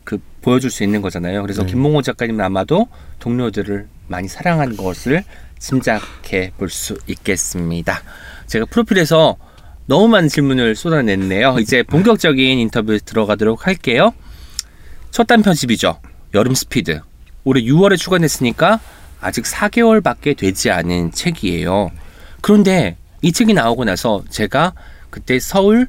[0.04, 1.42] 그 보여줄 수 있는 거잖아요.
[1.42, 1.72] 그래서 네.
[1.72, 2.86] 김몽호 작가님은 아마도
[3.18, 5.24] 동료들을 많이 사랑한 것을
[5.58, 8.02] 짐작해 볼 수 있겠습니다.
[8.46, 9.38] 제가 프로필에서
[9.86, 11.56] 너무 많은 질문을 쏟아냈네요.
[11.58, 14.14] 이제 본격적인 인터뷰에 들어가도록 할게요.
[15.10, 15.98] 첫 단 편집이죠.
[16.34, 17.00] 여름 스피드.
[17.42, 18.78] 올해 6월에 출간했으니까
[19.26, 21.90] 아직 4개월밖에 되지 않은 책이에요.
[22.42, 24.72] 그런데 이 책이 나오고 나서 제가
[25.10, 25.88] 그때 서울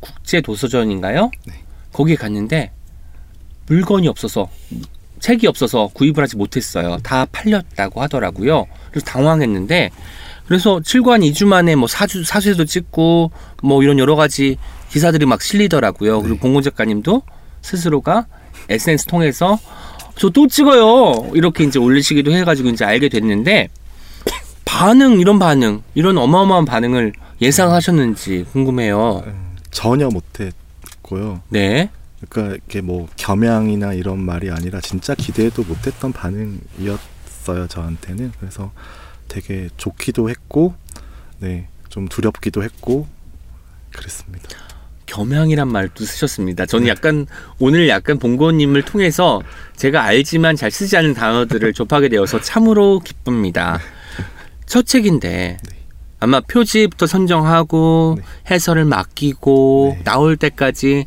[0.00, 1.30] 국제 도서전인가요?
[1.46, 1.54] 네.
[1.92, 2.72] 거기에 갔는데
[3.66, 4.48] 물건이 없어서
[5.20, 6.96] 책이 없어서 구입을 하지 못했어요.
[7.02, 8.66] 다 팔렸다고 하더라고요.
[8.90, 9.90] 그래서 당황했는데
[10.46, 14.56] 그래서 7관 2주 만에 뭐 사주 사수도 찍고 뭐 이런 여러 가지
[14.88, 16.22] 기사들이 막 실리더라고요.
[16.22, 16.40] 그리고 네.
[16.40, 17.20] 봉곤 작가님도
[17.60, 18.26] 스스로가
[18.70, 19.58] SNS 통해서
[20.18, 21.30] 저 또 찍어요.
[21.34, 23.68] 이렇게 이제 올리시기도 해가지고 이제 알게 됐는데
[24.64, 29.22] 반응 이런 반응 이런 어마어마한 반응을 예상하셨는지 궁금해요.
[29.26, 31.40] 음, 전혀 못했고요.
[31.48, 31.90] 네.
[32.28, 38.32] 그러니까 이렇게 뭐 겸양이나 이런 말이 아니라 진짜 기대도 못했던 반응이었어요 저한테는.
[38.40, 38.72] 그래서
[39.28, 40.74] 되게 좋기도 했고,
[41.38, 43.06] 네, 좀 두렵기도 했고
[43.92, 44.48] 그랬습니다.
[45.18, 46.64] 겸양이란 말도 쓰셨습니다.
[46.64, 47.26] 저는 약간
[47.58, 49.42] 오늘 약간 봉고님을 통해서
[49.74, 53.80] 제가 알지만 잘 쓰지 않는 단어들을 접하게 되어서 참으로 기쁩니다.
[54.66, 55.56] 첫 책인데
[56.20, 58.24] 아마 표지부터 선정하고 네.
[58.54, 60.04] 해설을 맡기고 네.
[60.04, 61.06] 나올 때까지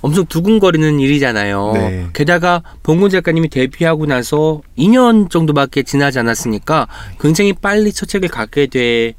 [0.00, 1.72] 엄청 두근거리는 일이잖아요.
[1.74, 2.06] 네.
[2.12, 6.86] 게다가 봉곤 작가님이 데뷔하고 나서 2년 정도밖에 지나지 않았으니까
[7.20, 9.14] 굉장히 빨리 첫 책을 갖게 될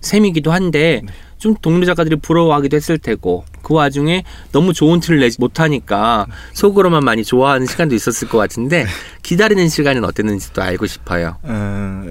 [0.00, 1.12] 셈이기도 한데 네.
[1.40, 7.24] 좀 동료 작가들이 부러워하기도 했을 테고 그 와중에 너무 좋은 티를 내지 못하니까 속으로만 많이
[7.24, 8.86] 좋아하는 시간도 있었을 것 같은데
[9.24, 11.38] 기다리는 시간은 어땠는지도 알고 싶어요.
[11.42, 12.04] 어,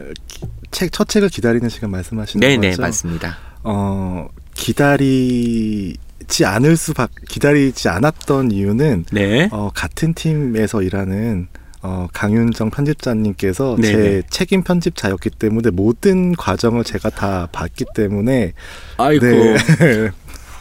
[0.71, 2.81] 책첫 책을 기다리는 시간 말씀하시는 네네 거죠?
[2.81, 3.37] 맞습니다.
[3.63, 5.95] 어 기다리
[6.27, 9.47] 지 않을 수밖 기다리지 않았던 이유는 네.
[9.51, 11.47] 어, 같은 팀에서 일하는
[11.81, 13.93] 어, 강윤정 편집자님께서 네네.
[13.93, 18.53] 제 책임 편집자였기 때문에 모든 과정을 제가 다 봤기 때문에
[18.97, 19.57] 아이고 네.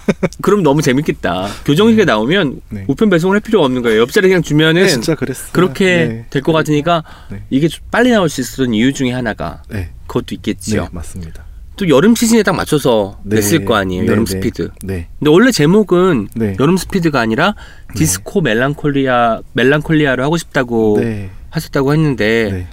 [0.41, 1.49] 그럼 너무 재밌겠다.
[1.65, 2.85] 교정식에 나오면 네.
[2.89, 4.01] 우편 배송을 할 필요가 없는 거예요.
[4.01, 5.51] 옆자리 그냥 주면은 네, 진짜 그랬어요.
[5.53, 6.27] 그렇게 네.
[6.31, 7.43] 될것 같으니까 네.
[7.51, 10.83] 이게 좀 빨리 나올 수 있었던 이유 중에 하나가 네, 그것도 있겠지요.
[10.85, 11.48] 네, 맞습니다.
[11.79, 13.37] 또 여름 시즌에 딱 맞춰서 네.
[13.37, 14.03] 냈을 거 아니에요.
[14.03, 14.33] 네, 여름 네.
[14.33, 14.71] 스피드.
[14.83, 16.57] 네, 근데 원래 제목은 네.
[16.61, 17.55] 여름 스피드가 아니라
[17.95, 22.67] 디스코 멜랑콜리아 멜랑콜리아로 하고 싶다고 네, 하셨다고 했는데 네.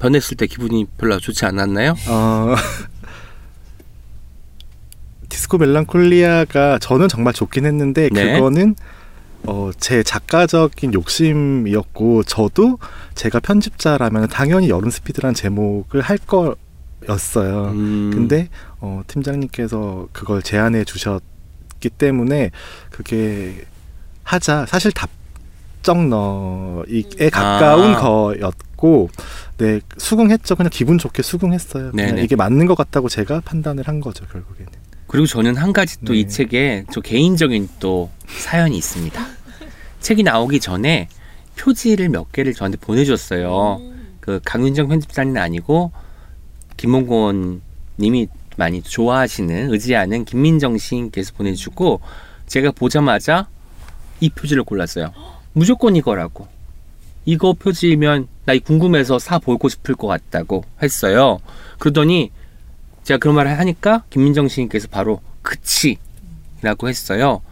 [0.00, 1.94] 변했을 때 기분이 별로 좋지 않았나요?
[2.08, 2.54] 어,
[5.28, 8.34] 디스코 멜랑콜리아가 저는 정말 좋긴 했는데 네.
[8.34, 8.74] 그거는
[9.44, 12.78] 어, 제 작가적인 욕심이었고 저도
[13.14, 16.56] 제가 편집자라면 당연히 여름 스피드란 제목을 할 거
[17.08, 17.70] 였어요.
[17.72, 22.50] 음, 근데 어, 팀장님께서 그걸 제안해 주셨기 때문에
[22.90, 23.64] 그게
[24.22, 24.92] 하자 사실
[25.82, 26.84] 답정너에
[27.32, 28.00] 가까운 아.
[28.00, 29.10] 거였고
[29.56, 32.22] 네 수긍했죠 그냥 기분 좋게 수긍했어요 그냥 네네.
[32.22, 34.70] 이게 맞는 것 같다고 제가 판단을 한 거죠 결국에는
[35.10, 36.28] 그리고 저는 한 가지 또이 네.
[36.28, 39.20] 책에 저 개인적인 또 사연이 있습니다.
[39.98, 41.08] 책이 나오기 전에
[41.58, 43.80] 표지를 몇 개를 저한테 보내줬어요.
[44.20, 45.90] 그 강윤정 편집자는 아니고
[46.80, 47.60] 김홍곤
[47.98, 52.00] 님이 많이 좋아하시는 의지하는 김민정 시인께서 보내주고
[52.46, 53.48] 제가 보자마자
[54.20, 55.12] 이 표지를 골랐어요.
[55.52, 56.48] 무조건 이거라고.
[57.26, 61.38] 이거 표지면 나 이 궁금해서 사 보고 싶을 것 같다고 했어요.
[61.78, 62.32] 그러더니
[63.04, 67.42] 제가 그런 말을 하니까 김민정 시인께서 바로 그치라고 했어요.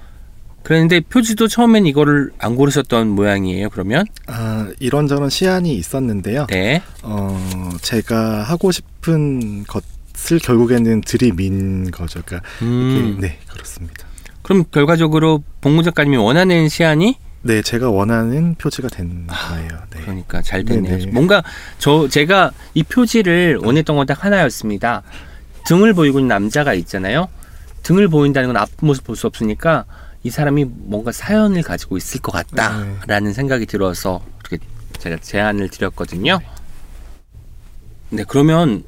[0.68, 3.70] 그랬는데 표지도 처음엔 이거를 안 고르셨던 모양이에요.
[3.70, 12.46] 그러면 아 이런저런 시안이 있었는데요 네, 어 제가 하고 싶은 것을 결국에는 들이민 거죠 그러니까
[12.61, 14.07] 음, 이게- 네 그렇습니다
[14.42, 20.00] 그럼 결과적으로 봉무 작가님이 원하는 시안이 네 제가 원하는 표지가 된 거예요 네.
[20.02, 20.98] 그러니까 잘 됐네요.
[20.98, 21.12] 네네.
[21.12, 21.42] 뭔가
[21.78, 25.02] 저 제가 이 표지를 원했던 건 딱 하나였습니다.
[25.66, 27.28] 등을 보이고 있는 남자가 있잖아요.
[27.85, 29.87] 등을 보인다는 건 앞모습 볼 수 없으니까
[30.29, 34.62] 이 사람이 뭔가 사연을 가지고 있을 것 같다라는 생각이 들어서 이렇게
[34.99, 36.38] 제가 제안을 드렸거든요.
[38.11, 38.85] 네, 그러면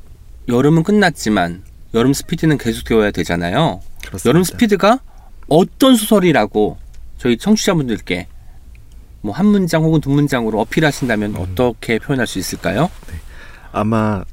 [0.48, 1.62] 여름은 끝났지만
[1.94, 3.80] 여름 스피드는 계속되어야 되잖아요.
[4.06, 4.28] 그렇습니다.
[4.28, 5.00] 여름 스피드가
[5.48, 6.76] 어떤 소설이라고
[7.16, 8.28] 저희 청취자분들께
[9.22, 12.90] 뭐 한 문장 혹은 두 문장으로 어필하신다면 어떻게 표현할 수 있을까요?
[13.72, 14.24] 아마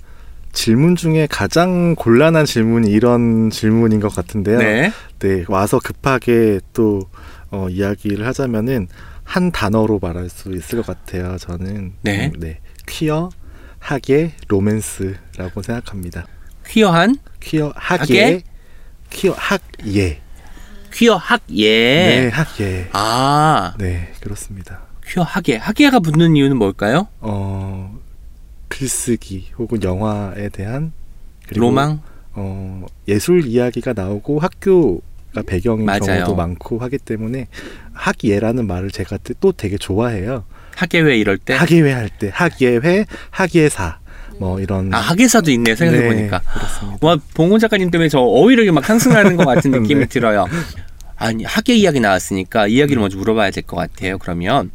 [0.51, 4.57] 질문 중에 가장 곤란한 질문이 이런 질문인 것 같은데요.
[4.59, 4.91] 네.
[5.19, 7.01] 네, 와서 급하게 또
[7.51, 8.87] 어, 이야기를 하자면은
[9.23, 11.37] 한 단어로 말할 수 있을 것 같아요.
[11.37, 12.27] 저는 네.
[12.27, 13.29] 음, 네, 퀴어 퀴어
[13.79, 16.25] 하게 로맨스라고 생각합니다.
[16.67, 17.75] 퀴어한 퀴어하게
[18.23, 18.41] 하게?
[19.09, 20.19] 퀴어 학예
[20.93, 21.55] 퀴어 학예.
[21.55, 24.81] 네 학예 아 네 그렇습니다.
[25.05, 25.55] 퀴어 학예.
[25.57, 27.07] 학예가 붙는 이유는 뭘까요?
[27.21, 27.96] 어
[28.77, 30.91] 글쓰기 혹은 영화에 대한
[31.55, 32.01] 로망.
[32.33, 35.99] 어 예술 이야기가 나오고 학교가 배경인 맞아요.
[36.01, 37.47] 경우도 많고 하기 때문에
[37.93, 40.43] 학예라는 말을 제가 또 되게 좋아해요.
[40.75, 41.55] 학예회 이럴 때.
[41.55, 43.99] 학예회 할 때 학예회 학예사
[44.39, 46.39] 뭐 이런 아 학예사도 있네 생각해 네, 보니까.
[46.53, 47.07] 그렇습니다.
[47.07, 50.05] 와 봉훈 작가님 때문에 저 어휘력이 막 상승하는 것 같은 느낌이 네.
[50.05, 50.45] 들어요.
[51.15, 54.19] 아니 학예 이야기 나왔으니까 이야기를 먼저 물어봐야 될 것 같아요.
[54.19, 54.69] 그러면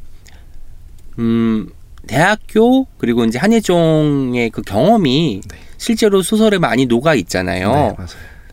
[1.21, 1.69] 음
[2.07, 5.59] 대학교 그리고 이제 한예종의 그 경험이 네.
[5.77, 7.97] 실제로 소설에 많이 녹아 있잖아요.
[7.99, 8.07] 네.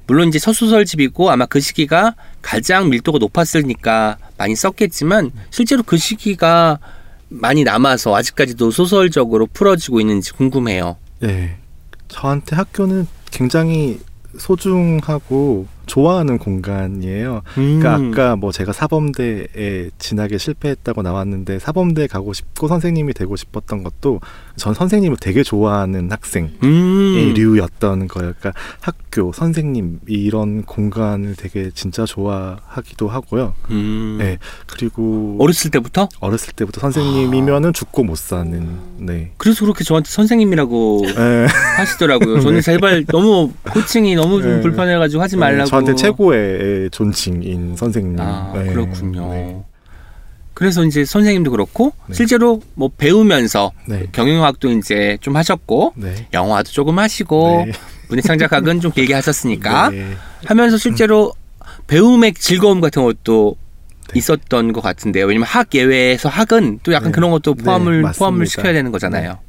[0.08, 6.80] 물론 이제 첫 소설집이고 아마 그 시기가 가장 밀도가 높았으니까 많이 썼겠지만 실제로 그 시기가
[7.30, 10.98] 많이 남아서 아직까지도 소설적으로 풀어지고 있는지 궁금해요.
[11.20, 11.58] 네.
[12.08, 14.00] 저한테 학교는 굉장히
[14.38, 17.42] 소중하고 좋아하는 공간이에요.
[17.54, 18.12] 그러니까 음.
[18.14, 24.22] 아까 뭐 제가 사범대에 진학에 실패했다고 나왔는데 사범대 가고 싶고 선생님이 되고 싶었던 것도
[24.56, 27.34] 전 선생님을 되게 좋아하는 학생의 음.
[27.36, 28.34] 류였던 거예요.
[28.40, 33.56] 그러니까 학교 선생님 이런 공간을 되게 진짜 좋아하기도 하고요.
[33.72, 34.18] 음.
[34.20, 34.38] 네.
[34.68, 36.08] 그리고 어렸을 때부터?
[36.20, 39.32] 어렸을 때부터 선생님이면은 죽고 못 사는 네.
[39.38, 41.48] 그래서 그렇게 저한테 선생님이라고 네.
[41.78, 42.42] 하시더라고요.
[42.42, 44.62] 저는 제발 너무 호칭이 너무 좀 네.
[44.62, 45.70] 불편해가지고 하지 말라고.
[45.82, 48.20] 저한테 최고의 존칭인 선생님.
[48.20, 48.66] 아 네.
[48.72, 49.32] 그렇군요.
[49.32, 49.64] 네.
[50.54, 52.16] 그래서 이제 선생님도 그렇고 네.
[52.16, 54.08] 실제로 뭐 배우면서 네.
[54.12, 56.28] 경영학도 이제 좀 하셨고 네.
[56.34, 57.72] 영화도 조금 하시고 네.
[58.10, 60.16] 문예창작학은 좀 길게 하셨으니까 네.
[60.46, 61.34] 하면서 실제로
[61.88, 63.56] 배움의 즐거움 같은 것도
[64.12, 64.20] 네.
[64.20, 65.28] 있었던 것 같은데요.
[65.28, 67.16] 왜냐면 학 예외에서 학은 또 약간 네.
[67.16, 68.02] 그런 것도 네, 포함을.
[68.18, 69.40] 포함을 시켜야 되는 거잖아요.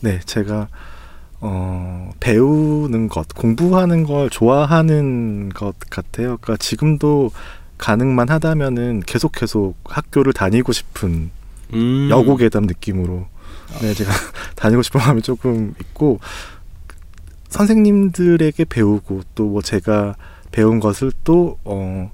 [0.00, 0.68] 네, 제가
[1.40, 6.36] 어, 배우는 것, 공부하는 걸 좋아하는 것 같아요.
[6.40, 7.30] 그러니까 지금도
[7.78, 11.30] 가능만 하다면은 계속 계속 학교를 다니고 싶은
[11.72, 12.08] 음.
[12.10, 13.26] 여고괴담 느낌으로
[13.80, 14.10] 네, 제가
[14.56, 16.20] 다니고 싶은 마음이 조금 있고
[17.48, 20.14] 선생님들에게 배우고 또 뭐 제가
[20.52, 22.10] 배운 것을 또 어,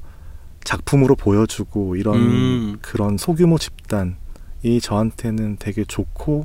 [0.63, 2.79] 작품으로 보여주고 이런 음.
[2.83, 6.45] 그런 소규모 집단이 저한테는 되게 좋고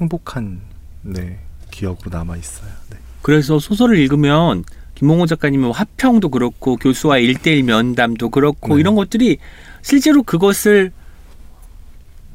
[0.00, 0.60] 행복한
[1.02, 1.40] 네,
[1.72, 2.70] 기억으로 남아 있어요.
[2.90, 2.98] 네.
[3.22, 4.62] 그래서 소설을 읽으면
[4.94, 8.80] 김몽호 작가님은 화평도 그렇고 교수와 일대일 면담도 그렇고 네.
[8.80, 9.38] 이런 것들이
[9.82, 10.92] 실제로 그것을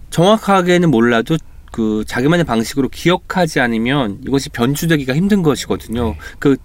[0.10, 1.38] 정확하게는 몰라도
[1.71, 6.10] 그 자기만의 방식으로 기억하지 않으면 이것이 변주되기가 힘든 것이거든요.
[6.10, 6.17] 네.
[6.39, 6.58] 그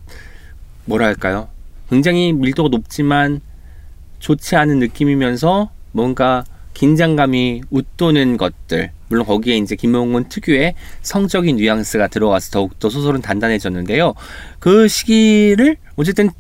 [0.85, 1.49] 뭐랄까요?
[1.89, 3.41] 굉장히 밀도가 높지만
[4.19, 8.91] 좋지 않은 느낌이면서 뭔가 긴장감이 웃도는 것들.
[9.13, 14.15] 물론 거기에 이제 김용훈 특유의 성적인 뉘앙스가 들어가서 더욱더 소설은 단단해졌는데요.
[14.59, 16.31] 그 시기를 어쨌든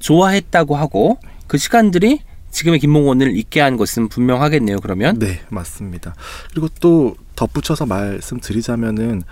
[0.00, 2.18] 좋아했다고 하고 그 시간들이
[2.50, 4.80] 지금의 김몽원을 있게 한 것은 분명하겠네요.
[4.80, 6.16] 그러면 네, 맞습니다.
[6.50, 9.22] 그리고 또 덧붙여서 말씀드리자면은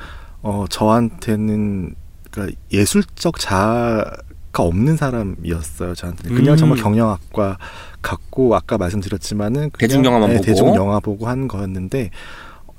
[0.42, 1.96] 어 저한테는
[2.30, 5.96] 그러니까 예술적 자아가 없는 사람이었어요.
[5.96, 6.56] 저한테 는 그냥 음.
[6.58, 7.58] 정말 경영학과
[8.02, 10.46] 갔고 아까 말씀드렸지만은 그냥, 대중 영화만 네, 보고.
[10.46, 12.10] 대중 영화 보고 한 거였는데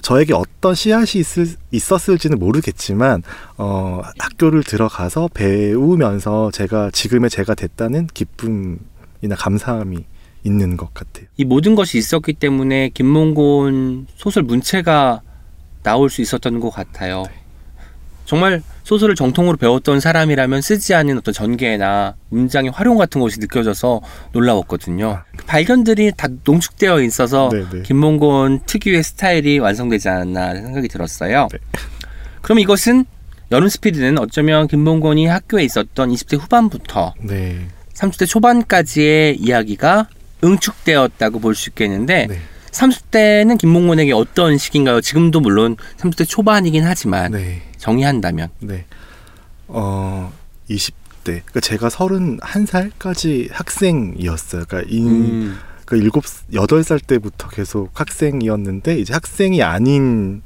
[0.06, 3.24] 저에게 어떤 씨앗이 있을, 있었을지는 모르겠지만
[3.58, 9.98] 어 학교를 들어가서 배우면서 제가 지금의 제가 됐다는 기쁨이나 감사함이
[10.44, 11.26] 있는 것 같아요.
[11.38, 15.24] 이 모든 것이 있었기 때문에 김몽곤 소설 문체가
[15.82, 17.24] 나올 수 있었던 것 같아요.
[18.26, 25.22] 정말 소설을 정통으로 배웠던 사람이라면 쓰지 않은 어떤 전개나 문장의 활용 같은 것이 느껴져서 놀라웠거든요.
[25.38, 27.82] 그 발견들이 다 농축되어 있어서 네, 네.
[27.84, 31.48] 김몽곤 특유의 스타일이 완성되지 않았나 생각이 들었어요.
[31.52, 31.60] 네.
[32.42, 33.06] 그럼 이것은
[33.52, 37.68] 여름 스피드는 어쩌면 김몽곤이 학교에 있었던 20대 후반부터 네.
[37.94, 40.10] 30대 초반까지의 이야기가
[40.44, 42.40] 응축되었다고 볼 수 있겠는데 네.
[42.76, 45.02] 30대는 김몽곤에게 어떤 시기인가요?
[45.02, 47.62] 지금도 물론 30대 초반이긴 하지만 네.
[47.78, 48.86] 정의한다면 네.
[49.68, 50.32] 어,
[50.70, 50.94] 20대.
[51.24, 54.66] 그러니까 제가 31살까지 학생이었어요.
[54.68, 60.42] 그러니까 이 음, 그 일곱 여덟 살 때부터 계속 학생이었는데 이제 학생이 아닌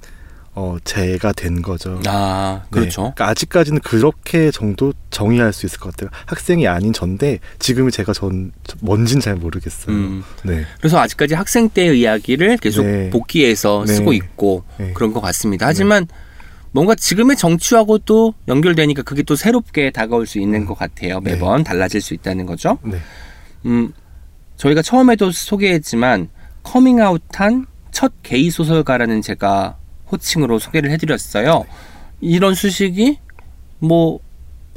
[0.59, 2.01] 어 제가 된 거죠.
[2.05, 2.69] 아 네.
[2.69, 3.01] 그렇죠.
[3.01, 6.09] 그러니까 아직까지는 그렇게 정도 정의할 수 있을 것 같아요.
[6.25, 8.51] 학생이 아닌 전데 지금은 제가 전
[8.81, 9.95] 뭔진 잘 모르겠어요.
[9.95, 10.65] 음, 네.
[10.79, 13.09] 그래서 아직까지 학생 때의 이야기를 계속 네.
[13.09, 13.93] 복귀해서 네.
[13.93, 14.91] 쓰고 있고 네.
[14.91, 15.65] 그런 것 같습니다.
[15.65, 16.07] 하지만
[16.71, 20.65] 뭔가 지금의 정치하고 또 연결되니까 그게 또 새롭게 다가올 수 있는 음.
[20.65, 21.21] 것 같아요.
[21.21, 21.31] 네.
[21.31, 22.79] 매번 달라질 수 있다는 거죠.
[22.83, 22.97] 네.
[23.65, 23.93] 음,
[24.57, 26.27] 저희가 처음에도 소개했지만
[26.63, 29.77] 커밍아웃한 첫 게이 소설가라는 제가
[30.11, 31.65] 호칭으로 소개를 해드렸어요.
[32.21, 33.19] 이런 수식이
[33.79, 34.19] 뭐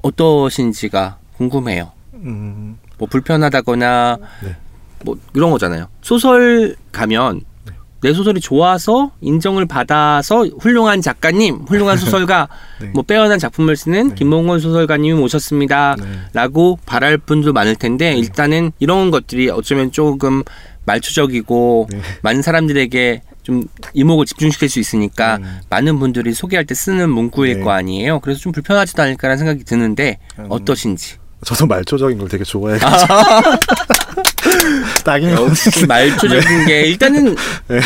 [0.03, 1.93] 어떠신지가 궁금해요.
[2.15, 4.57] 음, 뭐 불편하다거나 네.
[5.05, 5.87] 뭐 이런 거잖아요.
[6.03, 7.73] 소설 가면 네.
[8.01, 12.49] 내 소설이 좋아서 인정을 받아서 훌륭한 작가님, 훌륭한 소설가,
[12.81, 12.91] 네.
[12.95, 14.15] 뭐 빼어난 작품을 쓰는 네.
[14.15, 15.97] 김몽건 소설가님이 오셨습니다.
[15.99, 16.05] 네.
[16.33, 20.43] 라고 바랄 분도 많을 텐데 일단은 이런 것들이 어쩌면 조금
[20.85, 22.01] 말초적이고 네.
[22.23, 23.65] 많은 사람들에게 좀
[23.95, 25.59] 이목을 집중시킬 수 있으니까 음.
[25.69, 27.65] 많은 분들이 소개할 때 쓰는 문구일 네.
[27.65, 28.21] 거 아니에요.
[28.21, 30.47] 그래서 좀 불편하지도 않을까라는 생각이 드는데 음.
[30.49, 31.17] 어떠신지.
[31.45, 33.15] 저도 말초적인 걸 되게 좋아해가지고
[35.05, 35.87] 딱인 것 역시.
[35.87, 37.35] 말초적인 게 일단은
[37.69, 37.81] 네.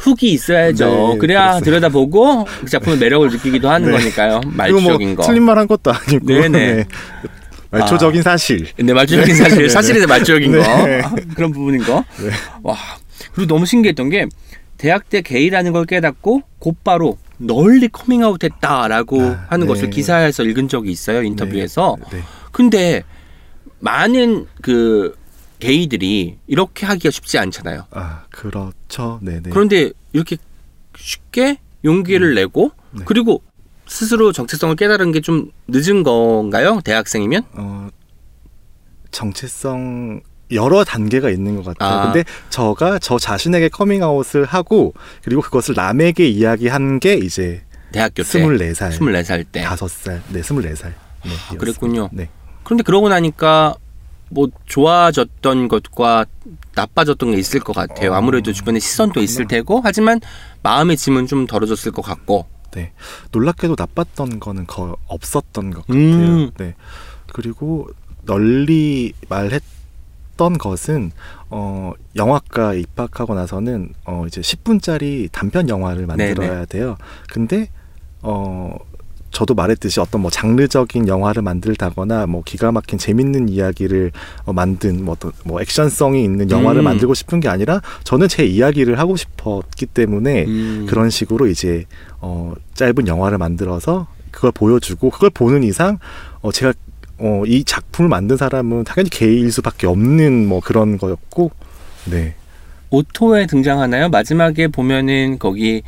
[0.00, 0.86] 훅이 있어야죠.
[1.12, 1.64] 네, 그래야 그렇습니다.
[1.64, 3.98] 들여다보고 그 작품의 매력을 느끼기도 하는 네.
[3.98, 4.40] 거니까요.
[4.42, 5.22] 그리고 말초적인 뭐 거.
[5.26, 6.84] 틀린 말 한 것도 아니고 네네.
[7.74, 7.80] 네.
[7.80, 8.66] 말초적인 사실.
[8.76, 10.58] 네, 말초적인 사실, 네, 사실에 말초적인 네.
[10.58, 12.04] 거 아, 그런 부분인 거.
[12.18, 12.30] 네.
[12.62, 12.76] 와
[13.34, 14.26] 그리고 너무 신기했던 게
[14.78, 19.72] 대학 때 게이라는 걸 깨닫고 곧바로 널리 커밍아웃했다라고 아, 하는 네.
[19.72, 21.96] 것을 기사에서 읽은 적이 있어요 인터뷰에서.
[22.12, 22.20] 네.
[22.52, 23.02] 근데
[23.80, 25.16] 많은 그
[25.58, 27.86] 게이들이 이렇게 하기가 쉽지 않잖아요.
[27.90, 29.18] 아 그렇죠.
[29.22, 29.50] 네네.
[29.50, 30.36] 그런데 이렇게
[30.96, 33.02] 쉽게 용기를 내고 네.
[33.04, 33.42] 그리고
[33.86, 36.80] 스스로 정체성을 깨달은 게 좀 늦은 건가요?
[36.84, 37.42] 대학생이면?
[37.54, 37.88] 어,
[39.10, 40.20] 정체성
[40.52, 42.00] 여러 단계가 있는 것 같아요.
[42.00, 42.04] 아.
[42.12, 47.62] 근데 저가 저 자신에게 커밍아웃을 하고 그리고 그것을 남에게 이야기한 게 이제
[47.92, 48.44] 대학교 때.
[48.44, 49.64] 24살, 24살 때.
[49.64, 50.84] 5살, 네, 24살.
[51.24, 52.08] 네, 아, 그랬군요.
[52.12, 52.28] 네.
[52.62, 53.74] 그런데 그러고 나니까
[54.30, 56.26] 뭐 좋아졌던 것과
[56.74, 58.12] 나빠졌던 게 있을 것 같아요.
[58.12, 60.20] 어, 아무래도 주변에 시선도 있을 테고 하지만
[60.62, 62.46] 마음의 짐은 좀 덜어졌을 것 같고.
[62.74, 62.92] 네.
[63.30, 66.02] 놀랍게도 나빴던 거는 거의 없었던 것 같아요.
[66.02, 66.50] 음.
[66.58, 66.74] 네.
[67.32, 67.88] 그리고
[68.24, 71.12] 널리 말했던 것은
[71.50, 76.96] 어 영화과 입학하고 나서는 어 이제 10분짜리 단편 영화를 만들어야 돼요.
[77.28, 77.68] 근데
[78.22, 78.74] 어
[79.34, 84.12] 저도 말했듯이 어떤 뭐 장르적인 영화를 만들다거나 뭐 기가 막힌 재밌는 이야기를
[84.46, 86.84] 어, 만든 뭐 어떤 뭐 액션성이 있는 영화를 음.
[86.84, 90.86] 만들고 싶은 게 아니라 저는 제 이야기를 하고 싶었기 때문에 음.
[90.88, 91.84] 그런 식으로 이제
[92.20, 95.98] 어 짧은 영화를 만들어서 그걸 보여주고 그걸 보는 이상
[96.40, 96.72] 어 제가
[97.18, 101.50] 어 이 작품을 만든 사람은 당연히 게이일 수밖에 없는 뭐 그런 거였고
[102.06, 102.34] 네
[102.90, 104.08] 오토에 등장하나요?
[104.08, 105.82] 마지막에 보면은 거기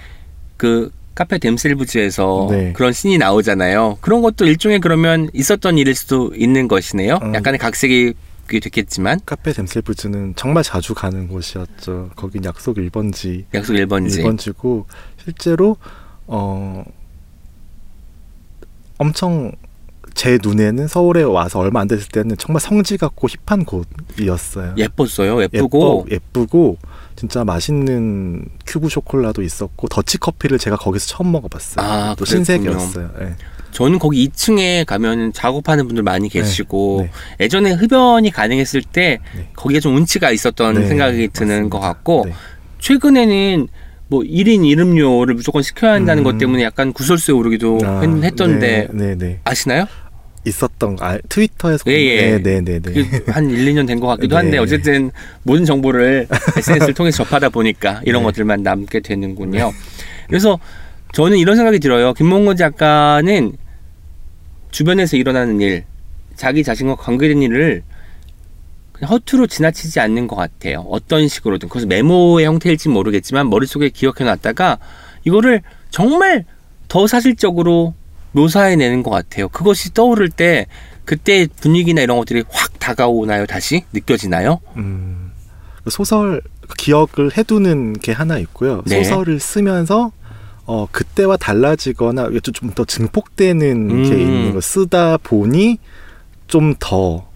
[0.56, 2.72] 그 카페 댐셀부즈에서 네.
[2.74, 3.98] 그런 씬이 나오잖아요.
[4.02, 7.18] 그런 것도 일종의 그러면 있었던 일일 수도 있는 것이네요.
[7.22, 7.34] 음.
[7.34, 8.12] 약간의 각색이
[8.46, 12.10] 됐겠지만 카페 댐셀부츠는 정말 자주 가는 곳이었죠.
[12.14, 14.22] 거긴 약속 1번지 약속 1번지.
[14.22, 14.84] 1번지고
[15.24, 15.78] 실제로
[16.26, 16.84] 어
[18.98, 19.52] 엄청
[20.16, 24.72] 제 눈에는 서울에 와서 얼마 안 됐을 때는 정말 성지 같고 힙한 곳이었어요.
[24.78, 25.42] 예뻤어요.
[25.42, 26.78] 예쁘고 예쁘고 예쁘고
[27.16, 31.86] 진짜 맛있는 cube chocolat도 있었고 더치 커피를 제가 거기서 처음 먹어봤어요.
[31.86, 32.24] 아, 또.
[32.24, 33.10] 신세계였어요.
[33.20, 33.34] 예.
[33.72, 37.10] 저는 거기 2층에 가면 작업하는 분들 많이 계시고 네.
[37.44, 39.50] 예전에 흡연이 가능했을 때 네.
[39.54, 41.78] 거기에 좀 운치가 있었던 네, 생각이 드는 맞습니다.
[41.78, 42.32] 것 같고 네.
[42.78, 43.68] 최근에는
[44.08, 46.24] 뭐 1인 이름료를 무조건 시켜야 한다는 음.
[46.24, 49.40] 것 때문에 약간 구설수에 오르기도 아, 했- 했던데 네, 네, 네.
[49.44, 49.84] 아시나요?
[50.46, 52.38] 있었던 거, 아, 트위터에서 예, 예.
[52.38, 52.92] 네, 네, 네, 네.
[52.92, 54.36] 그게 한 1, 2년 된 것 같기도 네.
[54.36, 55.10] 한데 어쨌든
[55.42, 58.26] 모든 정보를 SNS를 통해서 접하다 보니까 이런 네.
[58.26, 59.72] 것들만 남게 되는군요.
[60.28, 60.58] 그래서
[61.12, 62.14] 저는 이런 생각이 들어요.
[62.14, 63.56] 김몽건 작가는
[64.70, 65.84] 주변에서 일어나는 일,
[66.36, 67.82] 자기 자신과 관계된 일을
[68.92, 70.80] 그냥 허투루 지나치지 않는 것 같아요.
[70.88, 71.68] 어떤 식으로든.
[71.68, 74.78] 그래서 메모의 형태일지 모르겠지만 머릿속에 기억해 놨다가
[75.24, 76.44] 이거를 정말
[76.88, 77.94] 더 사실적으로
[78.32, 79.48] 묘사해내는 것 같아요.
[79.48, 80.66] 그것이 떠오를 때
[81.04, 83.46] 그때 분위기나 이런 것들이 확 다가오나요?
[83.46, 84.60] 다시 느껴지나요?
[84.76, 85.32] 음,
[85.88, 86.42] 소설
[86.76, 88.82] 기억을 해두는 게 하나 있고요.
[88.86, 89.02] 네.
[89.04, 90.12] 소설을 쓰면서
[90.66, 94.02] 어 그때와 달라지거나 좀 더 증폭되는 음.
[94.02, 95.78] 게 있는 거 쓰다 보니
[96.48, 97.28] 좀 더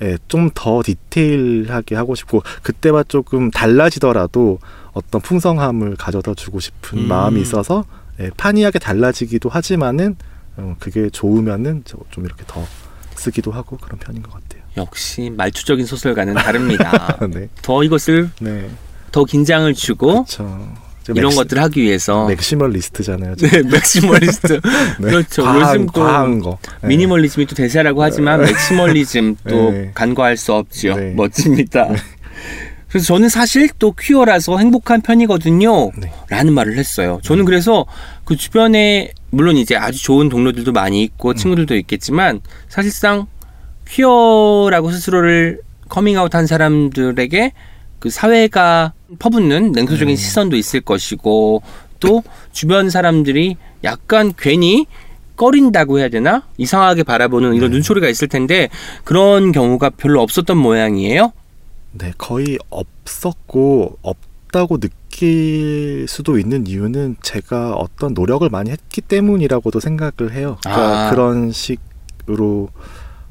[0.00, 4.58] 예, 좀 더 디테일하게 하고 싶고 그때와 조금 달라지더라도
[4.92, 7.08] 어떤 풍성함을 가져다 주고 싶은 음.
[7.08, 7.84] 마음이 있어서
[8.20, 10.16] 예, 판이하게 달라지기도 하지만은 어,
[10.78, 12.66] 그게 좋으면은 저좀 이렇게 더
[13.16, 14.62] 쓰기도 하고 그런 편인 것 같아요.
[14.76, 17.18] 역시 말투적인 소설가는 다릅니다.
[17.30, 18.68] 네, 더 이것을 네,
[19.12, 20.24] 더 긴장을 주고.
[21.14, 23.34] 이런 것들을 하기 위해서 maximalist잖아요.
[23.36, 24.60] 네, maximalist
[25.00, 25.10] 네.
[25.10, 25.42] 그렇죠.
[25.42, 26.58] 과한, 요즘 또 과한 거.
[26.82, 26.88] 네.
[26.88, 29.90] 미니멀리즘이 또 대세라고 하지만 maximalism 또 네.
[29.94, 30.96] 간과할 수 없지요.
[30.96, 31.14] 네.
[31.16, 31.88] 멋집니다.
[32.88, 35.92] 그래서 저는 사실 또 퀴어라서 행복한 편이거든요.
[35.96, 36.12] 네.
[36.28, 37.20] 라는 말을 했어요.
[37.22, 37.86] 저는 그래서
[38.24, 43.26] 그 주변에 물론 이제 아주 좋은 동료들도 많이 있고 친구들도 있겠지만 사실상
[43.88, 47.52] 퀴어라고 스스로를 커밍아웃 한 사람들에게
[47.98, 51.62] 그 사회가 퍼붓는 냉소적인 시선도 있을 것이고
[52.00, 52.22] 또
[52.52, 54.86] 주변 사람들이 약간 괜히
[55.36, 56.42] 꺼린다고 해야 되나?
[56.56, 57.76] 이상하게 바라보는 이런 네.
[57.76, 58.68] 눈초리가 있을 텐데
[59.04, 61.32] 그런 경우가 별로 없었던 모양이에요.
[61.92, 64.16] 네, 거의 없었고 없
[64.52, 70.56] 다고 느낄 수도 있는 이유는 제가 어떤 노력을 많이 했기 때문이라고도 생각을 해요.
[70.62, 71.10] 그러니까 아.
[71.10, 72.70] 그런 식으로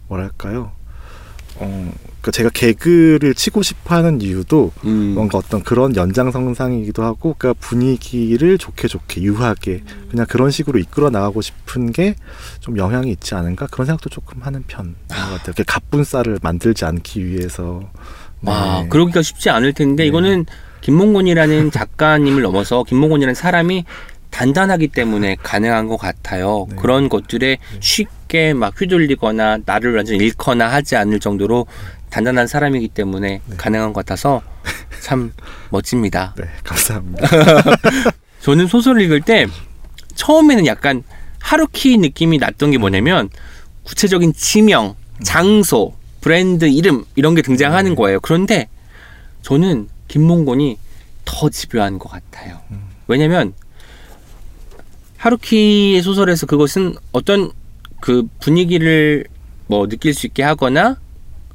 [0.08, 0.72] 뭐랄까요?
[1.60, 1.92] 어,
[2.22, 5.14] 그러니까 제가 개그를 치고 싶어하는 이유도 음.
[5.16, 11.42] 뭔가 어떤 그런 연장선상이기도 하고, 그러니까 분위기를 좋게 좋게 유하게 그냥 그런 식으로 이끌어 나가고
[11.42, 12.16] 싶은 게
[12.60, 15.40] 좀 영향이 있지 않은가 그런 생각도 조금 하는 편인 것 같아요.
[15.46, 17.82] 이렇게 갑분싸를 만들지 않기 위해서.
[18.42, 18.90] 와, 네.
[18.90, 20.08] 그러기가 쉽지 않을 텐데 네.
[20.08, 20.46] 이거는
[20.88, 23.84] 김몽곤이라는 작가님을 넘어서 김몽곤이라는 사람이
[24.30, 26.66] 단단하기 때문에 가능한 것 같아요.
[26.70, 26.78] 네.
[26.78, 31.68] 그런 것들에 쉽게 막 휘둘리거나 나를 완전 잃거나 하지 않을 정도로
[32.10, 33.58] 단단한 사람이기 때문에 네.
[33.58, 34.42] 가능한 것 같아서
[35.02, 35.34] 참
[35.72, 36.34] 멋집니다.
[36.38, 37.28] 네, 감사합니다.
[38.40, 39.46] 저는 소설을 읽을 때
[40.16, 41.04] 처음에는 약간
[41.40, 43.28] 하루키 느낌이 났던 게 뭐냐면
[43.84, 48.22] 구체적인 지명, 장소, 브랜드 이름 이런 게 등장하는 거예요.
[48.22, 48.70] 그런데
[49.42, 50.78] 저는 김몽곤이
[51.26, 52.60] 더 집요한 것 같아요.
[53.08, 53.54] 왜냐면
[55.18, 57.52] 하루키의 소설에서 그것은 어떤
[58.00, 59.26] 그 분위기를
[59.68, 60.98] 뭐 느낄 수 있게 하거나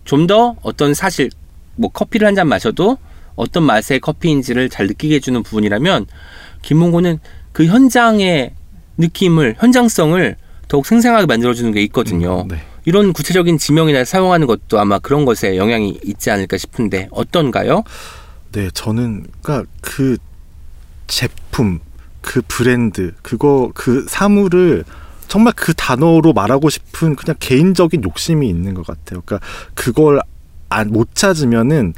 [0.04, 1.30] 좀 더 어떤 사실
[1.76, 2.98] 뭐 커피를 한 잔 마셔도
[3.36, 6.06] 어떤 맛의 커피인지를 잘 느끼게 해주는 부분이라면
[6.62, 7.18] 김몽곤은
[7.52, 8.52] 그 현장의
[8.98, 10.36] 느낌을 현장성을
[10.68, 12.46] 더욱 생생하게 만들어주는 게 있거든요.
[12.48, 12.56] 네.
[12.84, 17.84] 이런 구체적인 지명이나 사용하는 것도 아마 그런 것에 영향이 있지 않을까 싶은데 어떤가요?
[18.52, 20.18] 네, 저는 그러니까 그
[21.06, 21.80] 제품,
[22.20, 24.84] 그 브랜드, 그거 그 사물을
[25.28, 29.22] 정말 그 단어로 말하고 싶은 그냥 개인적인 욕심이 있는 것 같아요.
[29.24, 30.20] 그러니까 그걸
[30.68, 31.94] 안, 못 찾으면은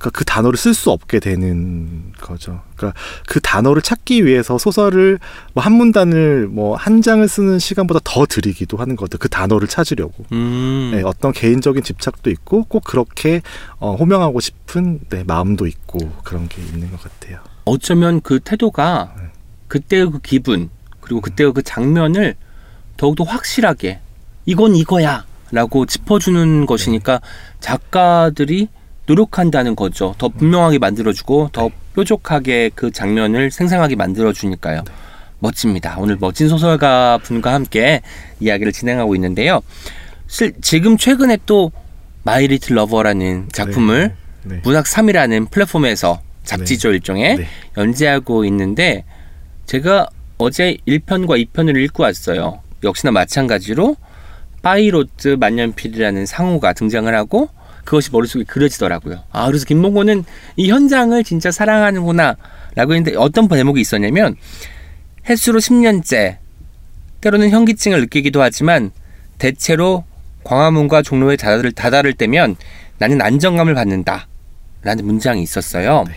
[0.00, 2.62] 그러니까 그 단어를 쓸 수 없게 되는 거죠.
[2.74, 5.18] 그러니까 그 단어를 찾기 위해서 소설을
[5.52, 9.18] 뭐 한 문단을 뭐 한 장을 쓰는 시간보다 더 들이기도 하는 것 같아요.
[9.18, 10.24] 그 단어를 찾으려고.
[10.32, 13.42] 음, 네, 어떤 개인적인 집착도 있고 꼭 그렇게
[13.78, 17.40] 어, 호명하고 싶은 네, 마음도 있고 그런 게 있는 것 같아요.
[17.66, 19.24] 어쩌면 그 태도가 네.
[19.68, 20.70] 그때의 그 기분
[21.02, 22.36] 그리고 그때의 그 장면을
[22.96, 24.00] 더욱더 확실하게
[24.46, 27.20] 이건 이거야 라고 짚어주는 것이니까
[27.60, 28.68] 작가들이
[29.06, 30.14] 노력한다는 거죠.
[30.18, 34.84] 더 분명하게 만들어주고 더 뾰족하게 그 장면을 생생하게 만들어주니까요.
[35.40, 35.96] 멋집니다.
[35.98, 38.02] 오늘 멋진 소설가 분과 함께
[38.40, 39.60] 이야기를 진행하고 있는데요.
[40.26, 41.72] 실, 지금 최근에 또
[42.22, 44.54] My Little Lover라는 작품을 네.
[44.56, 44.60] 네.
[44.62, 47.46] 문학 3이라는 플랫폼에서 잡지죠 일종의 네.
[47.76, 49.04] 연재하고 있는데
[49.66, 52.60] 제가 어제 1편과 2편을 읽고 왔어요.
[52.82, 53.96] 역시나 마찬가지로
[54.62, 57.48] 파이로트 만년필이라는 상호가 등장을 하고
[57.84, 59.24] 그것이 머릿속에 그려지더라고요.
[59.32, 60.24] 아 그래서 김봉곤은
[60.56, 62.36] 이 현장을 진짜 사랑하는구나
[62.74, 64.36] 라고 했는데 어떤 대목이 있었냐면
[65.28, 66.36] 횟수로 10년째
[67.20, 68.90] 때로는 현기증을 느끼기도 하지만
[69.38, 70.04] 대체로
[70.44, 72.56] 광화문과 종로에 다다를, 다다를 때면
[72.98, 74.26] 나는 안정감을 받는다
[74.82, 76.04] 라는 문장이 있었어요.
[76.06, 76.14] 네.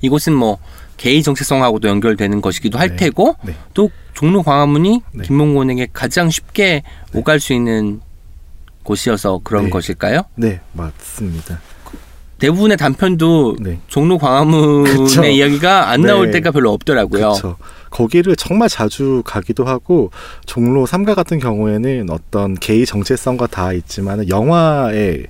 [0.00, 0.58] 이곳은 뭐
[0.96, 2.96] 개의 정체성하고도 연결되는 것이기도 할 네.
[2.96, 3.54] 테고 네.
[3.74, 5.24] 또 종로 광화문이 네.
[5.24, 6.82] 김몽곤에게 가장 쉽게
[7.14, 8.00] 오갈 수 있는
[8.82, 9.70] 곳이어서 그런 네.
[9.70, 10.22] 것일까요?
[10.36, 11.60] 네, 맞습니다.
[12.38, 13.78] 대부분의 단편도 네.
[13.86, 15.24] 종로 광화문의 그쵸.
[15.24, 16.32] 이야기가 안 나올 네.
[16.32, 17.20] 때가 별로 없더라고요.
[17.20, 17.56] 그렇죠.
[17.90, 20.10] 거기를 정말 자주 가기도 하고
[20.46, 25.26] 종로 3가 같은 경우에는 어떤 개의 정체성과 다 있지만 영화의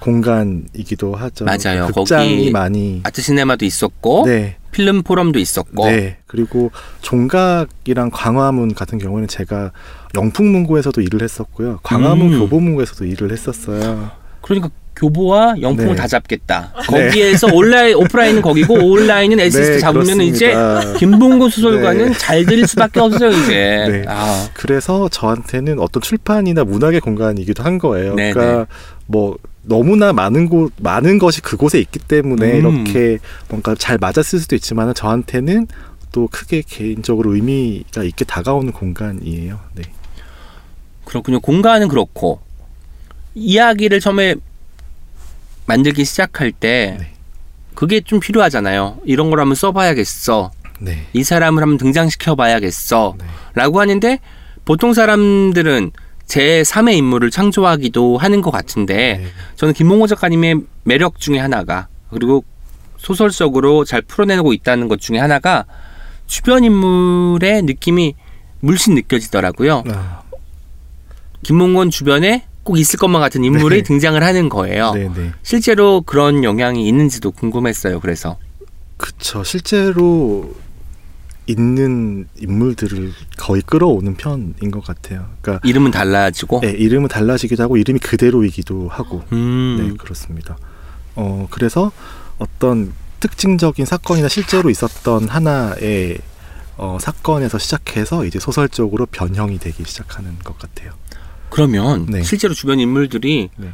[0.00, 1.44] 공간이기도 하죠.
[1.44, 1.86] 맞아요.
[1.86, 4.56] 극장이 거기 많이 아트 시네마도 있었고 네.
[4.72, 6.16] 필름 포럼도 있었고 네.
[6.26, 9.70] 그리고 종각이랑 광화문 같은 경우에는 제가
[10.16, 11.78] 영풍문고에서도 일을 했었고요.
[11.82, 12.38] 광화문 음.
[12.40, 14.10] 교보문고에서도 일을 했었어요.
[14.40, 15.96] 그러니까 교보와 영풍을 네.
[15.96, 16.72] 다 잡겠다.
[16.90, 17.06] 네.
[17.06, 20.98] 거기에서 온라인 오프라인은 거기고 온라인은 에시스트 네, 잡으면 이제 그렇습니다.
[20.98, 22.18] 김봉곤 소설가는 네.
[22.18, 23.86] 잘될 수밖에 없어요 이제.
[23.88, 24.04] 네.
[24.08, 28.14] 아, 그래서 저한테는 어떤 출판이나 문학의 공간이기도 한 거예요.
[28.14, 28.66] 그러니까
[29.06, 32.84] 뭐 너무나 많은 곳 많은 것이 그곳에 있기 때문에 음.
[32.84, 35.68] 이렇게 뭔가 잘 맞았을 수도 있지만 저한테는
[36.10, 39.60] 또 크게 개인적으로 의미가 있게 다가오는 공간이에요.
[39.74, 39.82] 네.
[41.04, 41.40] 그렇군요.
[41.40, 42.40] 공간은 그렇고
[43.34, 44.34] 이야기를 처음에
[45.66, 47.12] 만들기 시작할 때 네.
[47.74, 48.98] 그게 좀 필요하잖아요.
[49.04, 50.50] 이런 걸 한번 써봐야겠어.
[50.80, 51.06] 네.
[51.12, 53.14] 이 사람을 한번 등장시켜 봐야겠어.
[53.18, 53.24] 네.
[53.54, 54.18] 라고 하는데
[54.64, 55.92] 보통 사람들은
[56.32, 59.26] 제 3의 인물을 창조하기도 하는 것 같은데 네.
[59.56, 62.42] 저는 김몽호 작가님의 매력 중에 하나가 그리고
[62.96, 65.66] 소설 속으로 잘 풀어내고 있다는 것 중에 하나가
[66.26, 68.14] 주변 인물의 느낌이
[68.60, 69.84] 물씬 느껴지더라고요.
[69.88, 70.22] 아,
[71.42, 73.82] 김몽곤 주변에 꼭 있을 것만 같은 인물이 네.
[73.82, 74.92] 등장을 하는 거예요.
[74.94, 75.32] 네, 네.
[75.42, 78.00] 실제로 그런 영향이 있는지도 궁금했어요.
[78.00, 78.38] 그래서
[78.96, 79.44] 그쵸.
[79.44, 80.54] 실제로
[81.46, 85.28] 있는 인물들을 거의 끌어오는 편인 것 같아요.
[85.40, 86.60] 그러니까 이름은 달라지고.
[86.60, 89.76] 네, 이름은 달라지기도 하고 이름이 그대로이기도 하고 음.
[89.78, 90.56] 네 그렇습니다.
[91.16, 91.90] 어 그래서
[92.38, 96.18] 어떤 특징적인 사건이나 실제로 있었던 하나의
[96.76, 100.92] 어, 사건에서 시작해서 이제 소설적으로 변형이 되기 시작하는 것 같아요.
[101.50, 102.22] 그러면 네.
[102.22, 103.68] 실제로 주변 인물들이 네.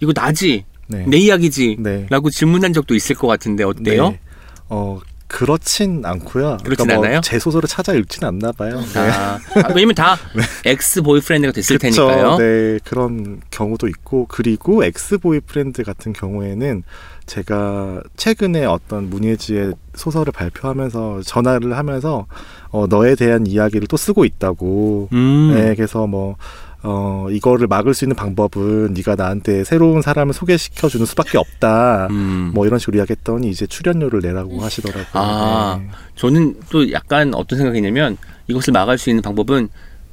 [0.00, 1.04] 이거 나지 네.
[1.08, 2.06] 내 이야기지 네.
[2.10, 4.10] 라고 질문한 적도 있을 것 같은데 어때요?
[4.10, 4.20] 네.
[4.68, 5.00] 어
[5.32, 6.58] 그렇진 않고요.
[6.62, 7.22] 그렇진 뭐 않아요?
[7.22, 8.78] 제 소설을 찾아 읽지는 않나 봐요.
[8.92, 9.00] 네.
[9.00, 10.18] 아, 아, 왜냐면 다
[10.66, 12.06] ex boyfriend가 됐을 그쵸.
[12.06, 12.36] 테니까요.
[12.36, 16.84] 네, 그런 경우도 있고 그리고 ex boyfriend 같은 경우에는
[17.24, 22.26] 제가 최근에 어떤 문예지의 소설을 발표하면서 전화를 하면서
[22.68, 25.08] 어, 너에 대한 이야기를 또 쓰고 있다고.
[25.12, 25.52] 음.
[25.54, 26.36] 네, 그래서 뭐
[26.84, 32.08] 어, 이거를 막을 수 있는 방법은 네가 나한테 새로운 사람을 소개시켜 주는 수밖에 없다.
[32.10, 32.50] 음.
[32.54, 35.06] 뭐 이런 식으로 이야기했더니 이제 출연료를 내라고 하시더라고요.
[35.12, 35.78] 아.
[35.80, 35.88] 네.
[36.16, 38.16] 저는 또 약간 어떤 생각이냐면
[38.48, 39.68] 이것을 막을 수 있는 방법은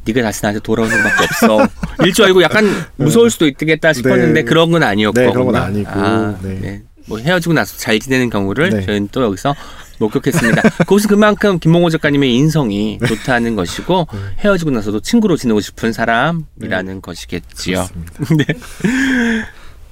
[0.05, 1.67] 네가 다시 나한테 돌아오는 것밖에 없어.
[2.05, 2.65] 일줄 알고 약간
[2.97, 4.43] 무서울 수도 있겠다 싶었는데 네.
[4.43, 5.19] 그런 건 아니었고.
[5.19, 6.59] 네, 그런 건 아니고, 아, 네.
[6.61, 6.83] 네.
[7.07, 8.85] 뭐 헤어지고 나서 잘 지내는 경우를 네.
[8.85, 9.55] 저희는 또 여기서
[9.99, 10.61] 목격했습니다.
[10.79, 14.19] 그것은 그만큼 김몽호 작가님의 인성이 좋다는 것이고 네.
[14.39, 17.85] 헤어지고 나서도 친구로 지내고 싶은 사람이라는 것이겠지요.
[17.85, 18.13] 그렇습니다.
[18.37, 18.45] 네.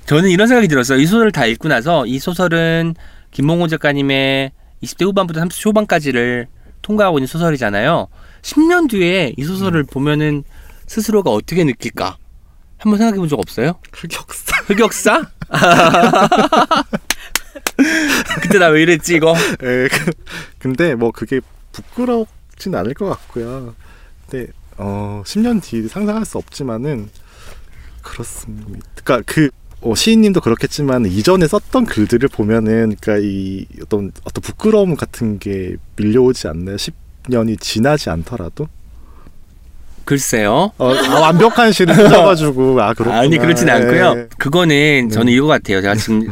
[0.05, 0.99] 저는 이런 생각이 들었어요.
[0.99, 2.95] 이 소설을 다 읽고 나서 이 소설은
[3.31, 4.51] 김몽호 작가님의
[4.83, 6.47] 20대 후반부터 30대 초반까지를
[6.81, 8.07] 통과하고 있는 소설이잖아요.
[8.41, 10.43] 10년 뒤에 이 소설을 보면은
[10.87, 12.17] 스스로가 어떻게 느낄까?
[12.77, 13.73] 한번 생각해 본 적 없어요?
[13.91, 14.63] 흑역사.
[14.67, 15.29] 흑역사?
[18.41, 19.33] 그때 나 왜 이랬지 이거?
[19.63, 20.11] 예, 그-
[20.59, 21.39] 근데 뭐 그게
[21.71, 23.75] 부끄럽진 않을 것 같고요.
[24.29, 24.47] 근데
[24.77, 27.09] 어 10년 뒤 상상할 수 없지만은
[28.01, 28.79] 그렇습니다.
[29.03, 29.49] 그러니까 그
[29.81, 36.47] 어, 시인님도 그렇겠지만 이전에 썼던 글들을 보면은 그러니까 이 어떤 어떤 부끄러움 같은 게 밀려오지
[36.47, 36.77] 않나요?
[36.77, 38.67] 10년이 지나지 않더라도
[40.05, 40.71] 글쎄요.
[40.77, 43.19] 어, 아, 완벽한 시를 써가지고 아 그렇구나.
[43.19, 43.71] 아니 그렇진 예.
[43.73, 44.27] 않고요.
[44.37, 45.13] 그거는 네.
[45.13, 45.81] 저는 이거 같아요.
[45.81, 46.27] 제가 지금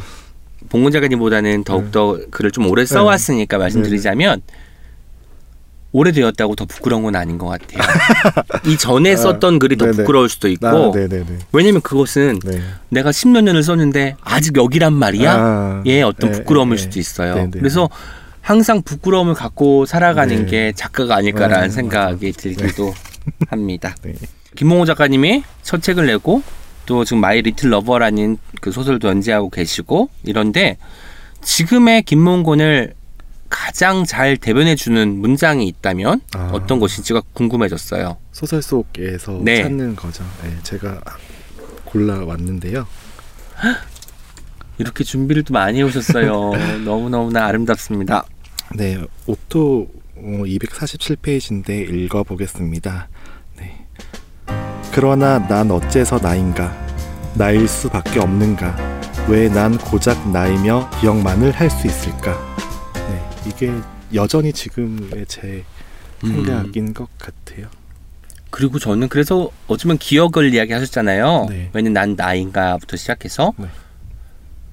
[0.70, 4.41] 봉건 작가님보다는 더욱더 글을 좀 오래 써왔으니까 말씀드리자면
[5.95, 7.82] 오래되었다고 더 부끄러운 건 아닌 것 같아요.
[8.68, 9.97] 이 전에 아, 썼던 글이 더 네네.
[9.97, 10.91] 부끄러울 수도 있고 아.
[11.53, 12.61] 왜냐면 그것은 네.
[12.89, 15.34] 내가 십몇 년을 썼는데 아직 여기란 말이야.
[15.34, 17.49] 아, 예, 어떤 예, 부끄러움일 예, 수도 있어요.
[17.53, 17.89] 그래서
[18.41, 20.45] 항상 부끄러움을 갖고 살아가는 네.
[20.45, 22.93] 게 작가가 아닐까라는 네, 생각이 들기도
[23.47, 23.95] 합니다.
[24.03, 24.16] 네.
[24.55, 26.43] 김봉곤 작가님이 첫 책을 내고
[26.86, 30.77] 또 지금 My Little Lover라는 그 소설도 연재하고 계시고 이런데
[31.41, 32.93] 지금의 김봉곤을
[33.49, 36.49] 가장 잘 대변해 주는 문장이 있다면 아.
[36.51, 38.17] 어떤 것인지가 궁금해졌어요.
[38.31, 39.63] 소설 속에서 네.
[39.63, 40.23] 찾는 거죠.
[40.43, 41.01] 네, 제가
[41.86, 42.88] 골라 왔는데요.
[44.77, 46.51] 이렇게 준비를 또 많이 해오셨어요.
[46.83, 48.25] 너무너무나 아름답습니다.
[48.75, 53.07] 네, 오토 247페이지인데 읽어보겠습니다.
[54.96, 55.02] 네.
[55.02, 56.74] 그러나 난 어째서 나인가?
[57.36, 58.74] 나일 수밖에 없는가?
[59.28, 62.32] 왜 난 고작 나이며 기억만을 할 수 있을까?
[63.10, 63.74] 네, 이게
[64.14, 65.66] 여전히 지금의 제
[66.24, 66.46] 음.
[66.46, 67.68] 생각인 것 같아요.
[68.52, 71.48] 그리고 저는 그래서 어쩌면 기억을 이야기하셨잖아요.
[71.50, 71.70] 네.
[71.74, 73.68] 왜냐면 난 나인가부터 시작해서 네.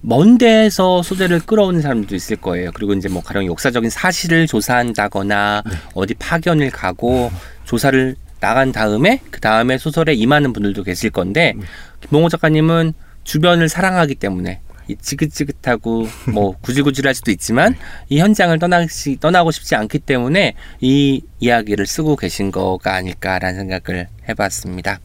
[0.03, 2.71] 먼 데에서 소재를 끌어오는 사람도 있을 거예요.
[2.75, 5.73] 그리고 이제 뭐 가령 역사적인 사실을 조사한다거나 네.
[5.95, 7.33] 어디 파견을 가고
[7.65, 11.65] 조사를 나간 다음에 그 다음에 소설에 임하는 분들도 계실 건데 네.
[12.01, 17.77] 김봉호 작가님은 주변을 사랑하기 때문에 이 지긋지긋하고 뭐 구질구질할 수도 있지만
[18.09, 24.99] 이 현장을 떠나시, 떠나고 싶지 않기 때문에 이 이야기를 쓰고 계신 거가 아닐까라는 생각을 해봤습니다.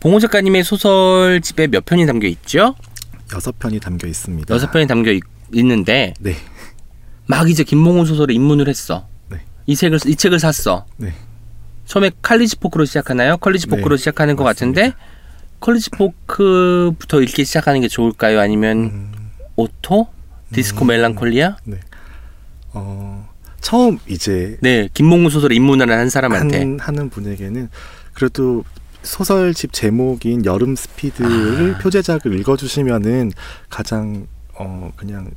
[0.00, 2.76] 봉호 작가님의 소설 집에 몇 편이 담겨 있죠?
[3.34, 4.54] 여섯 편이 담겨 있습니다.
[4.54, 5.22] 여섯 편이 담겨 있,
[5.52, 6.34] 있는데 네,
[7.26, 9.06] 막 이제 김봉호 소설에 입문을 했어.
[9.28, 9.40] 네.
[9.66, 10.86] 이 책을 이 책을 샀어.
[10.96, 11.12] 네.
[11.90, 13.36] 처음에 칼리지 포크로 시작하나요?
[13.38, 14.80] 컬리지 네, 포크로 시작하는 것 맞습니다.
[14.80, 14.96] 같은데
[15.58, 18.38] College Folk부터 읽기 시작하는 게 좋을까요?
[18.38, 19.12] 아니면 음,
[19.56, 20.06] 오토?
[20.52, 21.56] 디스코 멜랑콜리아?
[22.74, 23.28] 어,
[23.60, 27.68] 처음 이제 네, 김봉곤 소설에 입문을 한 사람한테 한, 하는 분에게는
[28.14, 28.62] 그래도
[29.02, 31.78] 소설집 제목인 여름 스피드를 아.
[31.78, 33.32] 표제작을 읽어주시면은
[33.68, 35.32] 가장 어 그냥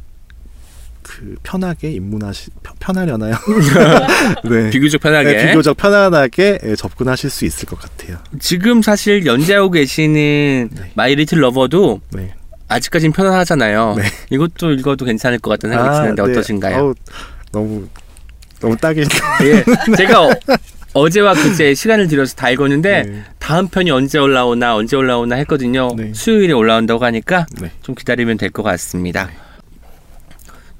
[1.03, 3.35] 그 편하게 입문하시 편- 편하려나요?
[4.49, 4.69] 네.
[4.69, 8.17] 비교적 편하게 네, 비교적 편안하게 예, 접근하실 수 있을 것 같아요.
[8.39, 10.91] 지금 사실 연재하고 계시는 네.
[10.95, 12.33] My Little Lover도 네.
[12.69, 13.95] 아직까지는 편안하잖아요.
[13.97, 14.03] 네.
[14.31, 16.31] 이것도 읽어도 괜찮을 것 같다는 생각이 드는데 네.
[16.31, 16.77] 어떠신가요?
[16.83, 16.93] 어우,
[17.51, 17.87] 너무
[18.59, 19.63] 너무 딱이 예,
[19.97, 20.29] 제가
[20.95, 23.23] 어제와 그제 시간을 들여서 다 읽었는데 네.
[23.39, 25.89] 다음 편이 언제 올라오나 언제 올라오나 했거든요.
[25.97, 26.11] 네.
[26.13, 27.71] 수요일에 올라온다고 하니까 네.
[27.81, 29.29] 좀 기다리면 될 것 같습니다.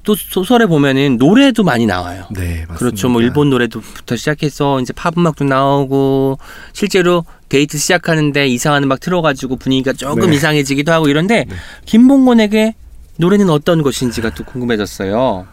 [0.04, 2.26] 또 소설에 보면은 노래도 많이 나와요.
[2.30, 2.74] 네, 맞습니다.
[2.74, 3.08] 그렇죠.
[3.08, 6.38] 뭐 일본 노래도부터 시작해서 이제 팝 음악도 나오고
[6.72, 10.36] 실제로 데이트 시작하는데 이상한 음악 틀어가지고 분위기가 조금 네.
[10.36, 11.56] 이상해지기도 하고 이런데 네.
[11.86, 12.74] 김봉곤에게
[13.16, 15.46] 노래는 어떤 것인지가 또 궁금해졌어요.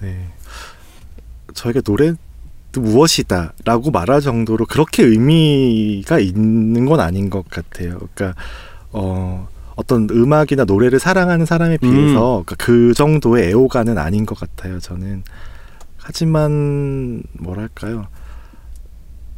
[0.00, 0.28] 네.
[1.52, 2.16] 저에게 노래도
[2.76, 7.98] 무엇이다라고 말할 정도로 그렇게 의미가 있는 건 아닌 것 같아요.
[8.14, 8.40] 그러니까
[8.92, 14.78] 어 어떤 음악이나 노래를 사랑하는 사람에 비해서 그러니까 그 정도의 애호가는 아닌 것 같아요.
[14.78, 15.24] 저는
[15.98, 18.06] 하지만 뭐랄까요?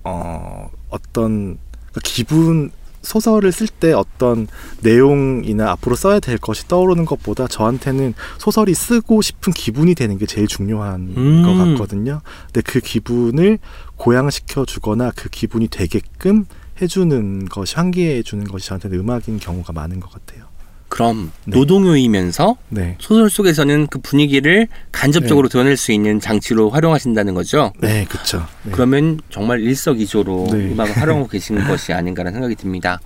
[0.05, 1.59] 어 어떤
[1.91, 2.71] 그러니까 기분
[3.03, 4.49] 소설을 쓸 때 어떤
[4.83, 10.49] 내용이나 앞으로 써야 될 것이 떠오르는 것보다 저한테는 소설이 쓰고 싶은 기분이 되는 게 제일
[10.49, 11.43] 중요한 음.
[11.45, 12.21] 것 같거든요.
[12.47, 13.59] 근데 그 기분을
[13.97, 16.47] 고양시켜 주거나 그 기분이 되게끔
[16.81, 20.47] 해주는 것이 환기해 주는 것이 저한테는 음악인 경우가 많은 것 같아요.
[20.89, 21.57] 그럼 네.
[21.57, 27.73] 노동요이면서 네, 소설 속에서는 그 분위기를 간접적으로 드러낼 수 있는 장치로 활용하신다는 거죠.
[27.81, 28.47] 네, 그렇죠.
[28.63, 28.71] 네.
[28.73, 30.73] 그러면 정말 일석이조로 네.
[30.73, 33.01] 음악을 활용하고 계시는 것이 아닌가라는 생각이 듭니다.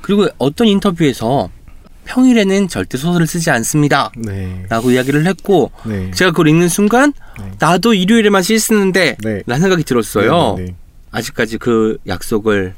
[0.00, 1.50] 그리고 어떤 인터뷰에서
[2.06, 4.10] 평일에는 절대 소설을 쓰지 않습니다.
[4.16, 7.52] 네, 라고 이야기를 했고 네, 제가 그걸 읽는 순간 네.
[7.58, 9.42] 나도 일요일에만 시 쓰는데 네.
[9.46, 10.54] 라는 생각이 들었어요.
[10.56, 10.74] 네, 네,
[11.10, 12.74] 아직까지 그 약속을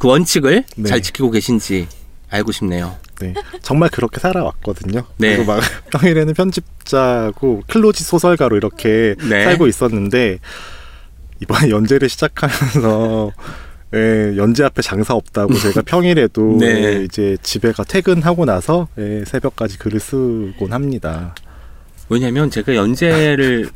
[0.00, 0.88] 그 원칙을 네.
[0.88, 1.86] 잘 지키고 계신지
[2.30, 2.96] 알고 싶네요.
[3.20, 3.34] 네.
[3.60, 5.04] 정말 그렇게 살아왔거든요.
[5.18, 5.36] 네.
[5.36, 5.60] 그리고 막
[5.92, 9.44] 평일에는 편집자고 클로지 소설가로 이렇게 네.
[9.44, 10.38] 살고 있었는데
[11.42, 13.32] 이번에 연재를 시작하면서
[13.92, 16.66] 예, 연재 앞에 장사 없다고 제가 평일에도 네.
[17.00, 21.34] 예, 이제 집에 가 퇴근하고 나서 예, 새벽까지 글을 쓰곤 합니다.
[22.08, 23.68] 왜냐하면 제가 연재를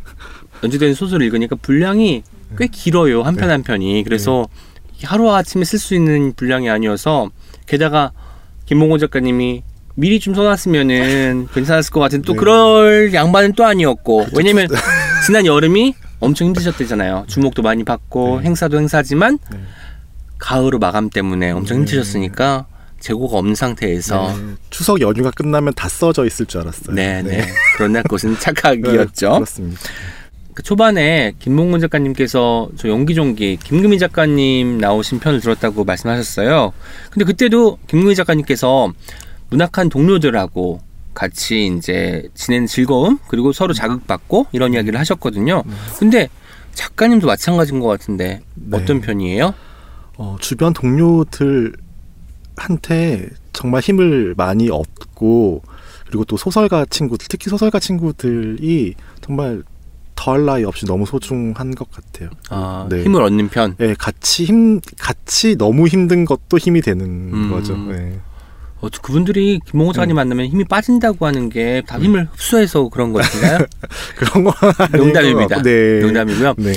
[0.63, 2.23] 연재된 소설을 읽으니까 분량이
[2.57, 4.47] 꽤 길어요 한 편 한 편이 그래서
[5.03, 7.31] 하루 아침에 쓸 수 있는 분량이 아니어서
[7.67, 8.13] 게다가
[8.67, 9.63] 김봉곤 작가님이
[9.97, 12.39] 미리 좀 써놨으면은 괜찮았을 것 같은데 또 네.
[12.39, 14.69] 그럴 양반은 또 아니었고 왜냐면
[15.27, 18.47] 지난 여름이 엄청 힘드셨대잖아요 주목도 많이 받고 네.
[18.47, 19.59] 행사도 행사지만 네.
[20.39, 21.81] 가을로 마감 때문에 엄청 네.
[21.81, 22.67] 힘드셨으니까
[23.01, 26.95] 재고가 없는 상태에서 네, 추석 연휴가 끝나면 다 써져 있을 줄 알았어요.
[26.97, 29.33] 네네 그러나 그것은 네, 착각이었죠.
[29.33, 29.81] 그렇습니다.
[30.55, 36.73] 그 초반에 김봉곤 작가님께서 저 연기종기 김금희 작가님 나오신 편을 들었다고 말씀하셨어요.
[37.11, 38.93] 근데 그때도 김금희 작가님께서
[39.51, 40.81] 문학한 동료들하고
[41.13, 45.63] 같이 이제 지내는 즐거움 그리고 서로 자극받고 이런 이야기를 하셨거든요.
[45.99, 46.29] 근데
[46.73, 48.77] 작가님도 마찬가지인 것 같은데 네.
[48.77, 49.55] 어떤 편이에요?
[50.17, 51.75] 어, 주변 동료들한테
[53.53, 55.63] 정말 힘을 많이 얻고
[56.07, 59.63] 그리고 또 소설가 친구들 특히 소설가 친구들이 정말
[60.15, 62.31] 더할 나위 없이 너무 소중한 것 같아요.
[62.51, 63.03] 아, 네.
[63.03, 63.75] 힘을 얻는 편.
[63.81, 67.51] 예, 같이 힘 같이 너무 힘든 것도 힘이 되는 음.
[67.51, 67.75] 거죠.
[67.91, 68.19] 예.
[68.81, 73.59] 어, 그분들이 김봉곤 작가님 만나면 힘이 빠진다고 하는 게 다 힘을 흡수해서 그런 것인가요?
[74.17, 74.53] 그런 건
[74.93, 75.63] 농담입니다.
[75.63, 76.01] 네.
[76.01, 76.55] 농담이고요.
[76.59, 76.73] 네.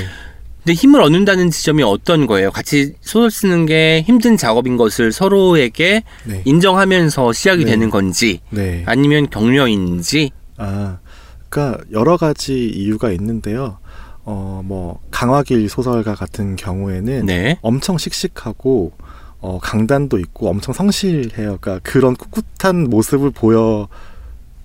[0.64, 2.52] 근데 힘을 얻는다는 지점이 어떤 거예요?
[2.52, 6.42] 같이 소설 쓰는 게 힘든 작업인 것을 서로에게 네.
[6.46, 7.72] 인정하면서 시작이 네.
[7.72, 8.84] 되는 건지 네.
[8.86, 10.98] 아니면 격려인지 아,
[11.50, 13.78] 그러니까 여러 가지 이유가 있는데요.
[14.24, 17.58] 어, 뭐 강화길 소설가 같은 경우에는 네.
[17.62, 18.92] 엄청 씩씩하고
[19.40, 21.58] 어, 강단도 있고 엄청 성실해요.
[21.62, 23.88] 그러니까 그런 꿋꿋한 모습을 보여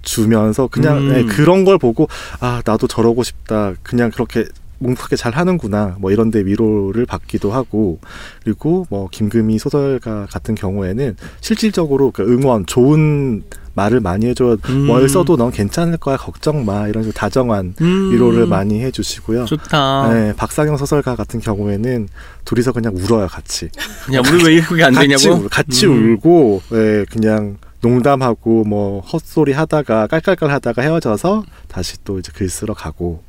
[0.02, 1.08] 주면서 그냥 음.
[1.10, 2.08] 네, 그런 걸 보고
[2.40, 3.74] 아 나도 저러고 싶다.
[3.84, 4.44] 그냥 그렇게
[4.78, 5.96] 뭉툭하게 잘 하는구나.
[6.00, 8.00] 뭐 이런 데 위로를 받기도 하고
[8.42, 13.44] 그리고 뭐 김금희 소설가 같은 경우에는 실질적으로 그 응원 좋은
[13.74, 14.56] 말을 많이 해줘.
[14.68, 14.86] 음.
[14.86, 16.16] 뭘 써도 넌 괜찮을 거야.
[16.16, 16.88] 걱정 마.
[16.88, 19.46] 이런 식으로 다정한 음, 위로를 많이 해주시고요.
[19.46, 20.12] 좋다.
[20.12, 22.08] 네, 박상영 소설가 같은 경우에는
[22.44, 23.68] 둘이서 그냥 울어요, 같이.
[24.04, 25.42] 그냥 우리 왜 이렇게 안 같이, 되냐고?
[25.42, 26.14] 울- 같이 음.
[26.16, 32.74] 울고, 예, 그냥 농담하고 뭐 헛소리 하다가 깔깔깔 하다가 헤어져서 다시 또 이제 글 쓰러
[32.74, 33.22] 가고.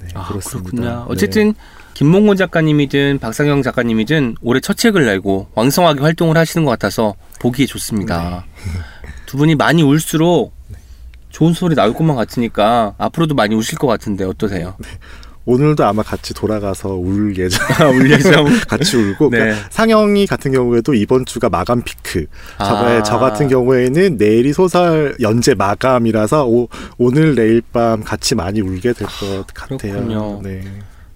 [0.00, 0.70] 네, 아, 그렇습니다.
[0.70, 0.96] 그렇군요.
[1.00, 1.04] 네.
[1.08, 1.54] 어쨌든
[1.94, 8.44] 김몽곤 작가님이든 박상영 작가님이든 올해 첫 책을 내고 왕성하게 활동을 하시는 것 같아서 보기에 좋습니다.
[8.64, 8.70] 네.
[9.30, 10.52] 두 분이 많이 울수록
[11.28, 14.74] 좋은 소리 나올 것만 같으니까 앞으로도 많이 우실 것 같은데 어떠세요?
[15.44, 17.60] 오늘도 아마 같이 돌아가서 울 예정.
[17.94, 18.46] 울 예정.
[18.66, 19.30] 같이 울고.
[19.30, 19.38] 네.
[19.38, 22.26] 그러니까 상영이 같은 경우에도 이번 주가 마감 피크.
[22.58, 23.02] 저, 아.
[23.04, 26.66] 저 같은 경우에는 내일이 소설 연재 마감이라서 오,
[26.98, 29.78] 오늘 내일 밤 같이 많이 울게 될것 같아요.
[29.78, 30.40] 그렇군요.
[30.42, 30.64] 네.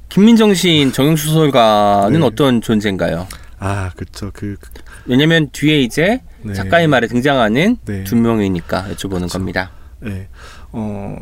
[0.09, 2.25] 김민정 시인 정영수 소설가는 네.
[2.25, 3.27] 어떤 존재인가요?
[3.59, 4.31] 아, 그쵸.
[4.33, 4.71] 그, 그-
[5.07, 6.55] 왜냐면 뒤에 이제 네.
[6.55, 8.05] 작가의 말에 등장하는 네.
[8.05, 9.39] 두 명이니까 여쭤보는 그쵸.
[9.39, 9.71] 겁니다.
[10.07, 10.29] 예.
[10.73, 11.17] 어,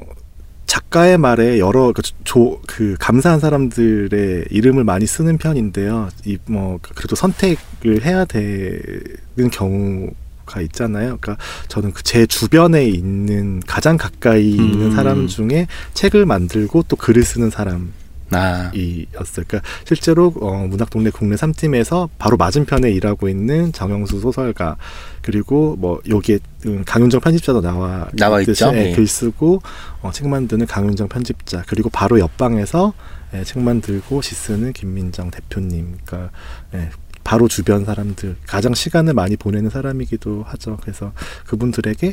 [0.67, 6.09] 작가의 말에 여러 그, 조, 그 감사한 사람들의 이름을 많이 쓰는 편인데요.
[6.25, 10.13] 이 뭐 그래도 선택을 해야 되는 경우가
[10.45, 11.19] 가 있잖아요.
[11.21, 11.37] 그러니까
[11.69, 14.91] 저는 그 제 주변에 있는 가장 가까이 있는 음.
[14.91, 17.93] 사람 중에 책을 만들고 또 글을 쓰는 사람
[18.39, 24.77] 아, 그러니까 실제로 어, 문학동네 국내 3팀에서 바로 맞은편에 일하고 있는 정영수 소설가
[25.21, 28.75] 그리고 뭐 여기에 음, 강윤정 편집자도 나와 나와 있듯이, 있죠.
[28.77, 28.93] 예, 예.
[28.93, 29.63] 글 쓰고
[30.03, 32.93] 어, 책 만드는 강윤정 편집자 그리고 바로 옆방에서
[33.35, 36.31] 예, 책 만들고 시 쓰는 김민정 대표님 그러니까
[36.75, 36.91] 예,
[37.25, 40.79] 바로 주변 사람들 가장 시간을 많이 보내는 사람이기도 하죠.
[40.81, 41.13] 그래서
[41.47, 42.13] 그분들에게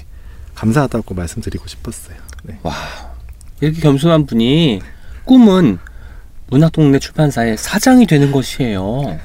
[0.56, 2.18] 감사하다고 말씀드리고 싶었어요.
[2.44, 2.60] 네.
[2.64, 2.74] 와
[3.62, 4.82] 이렇게 겸손한 분이
[5.26, 5.80] 꿈은
[6.50, 9.20] 문학동네 출판사의 사장이 되는 것이에요.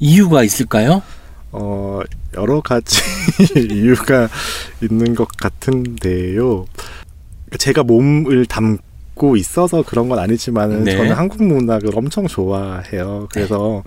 [0.00, 1.02] 이유가 있을까요?
[1.52, 2.00] 어,
[2.36, 3.00] 여러 가지
[3.70, 4.28] 이유가
[4.82, 6.64] 있는 것 같은데요.
[7.58, 10.96] 제가 몸을 담고 있어서 그런 건 아니지만 네.
[10.96, 13.28] 저는 한국 문학을 엄청 좋아해요.
[13.32, 13.84] 그래서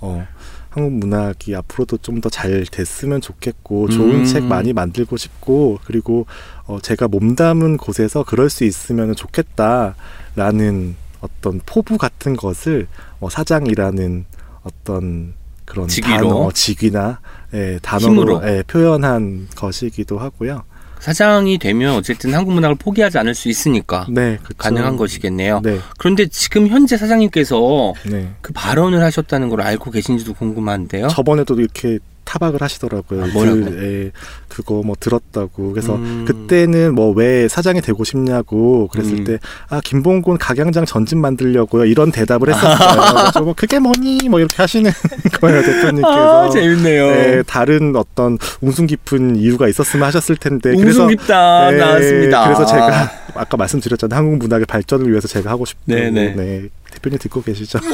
[0.00, 0.26] 어,
[0.70, 4.24] 한국 문학이 앞으로도 좀 더 잘 됐으면 좋겠고 좋은 음.
[4.24, 6.26] 책 많이 만들고 싶고 그리고
[6.66, 12.86] 어, 제가 몸담은 곳에서 그럴 수 있으면 좋겠다라는 어떤 포부 같은 것을
[13.20, 14.24] 어, 사장이라는
[14.62, 16.28] 어떤 그런 직위로?
[16.28, 17.20] 단어, 직위나
[17.54, 18.42] 예, 단어로.
[18.44, 20.64] 예, 표현한 것이기도 하고요.
[21.00, 24.38] 사장이 되면 어쨌든 한국 문학을 포기하지 않을 수 있으니까 네.
[24.56, 25.60] 가능한 것이겠네요.
[25.62, 28.30] 네, 그런데 지금 현재 사장님께서 네.
[28.40, 31.08] 그 발언을 하셨다는 걸 알고 계신지도 궁금한데요.
[31.08, 31.98] 저번에도 이렇게
[32.28, 33.24] 타박을 하시더라고요.
[33.24, 33.28] 아?
[33.32, 34.10] 그, 예,
[34.48, 35.72] 그거 뭐 들었다고.
[35.72, 36.24] 그래서 음.
[36.28, 39.24] 그때는 뭐 왜 사장이 되고 싶냐고 그랬을 음.
[39.24, 39.38] 때
[39.70, 43.14] 아 김봉곤 각양장 전집 만들려고요 이런 대답을 했었어요.
[43.22, 44.90] 그래서 뭐 그게 뭐니 뭐 이렇게 하시는
[45.40, 46.46] 거예요 대표님께서.
[46.46, 47.06] 아, 재밌네요.
[47.10, 50.70] 네, 다른 어떤 웅숭 깊은 이유가 있었으면 하셨을 텐데.
[50.70, 52.44] 웅숭 깊다 네, 나왔습니다.
[52.44, 54.18] 그래서 제가 아까 말씀드렸잖아요.
[54.18, 55.98] 한국 문학의 발전을 위해서 제가 하고 싶다고.
[55.98, 56.34] 네네.
[56.34, 56.62] 네.
[56.92, 57.78] 대표님 듣고 계시죠?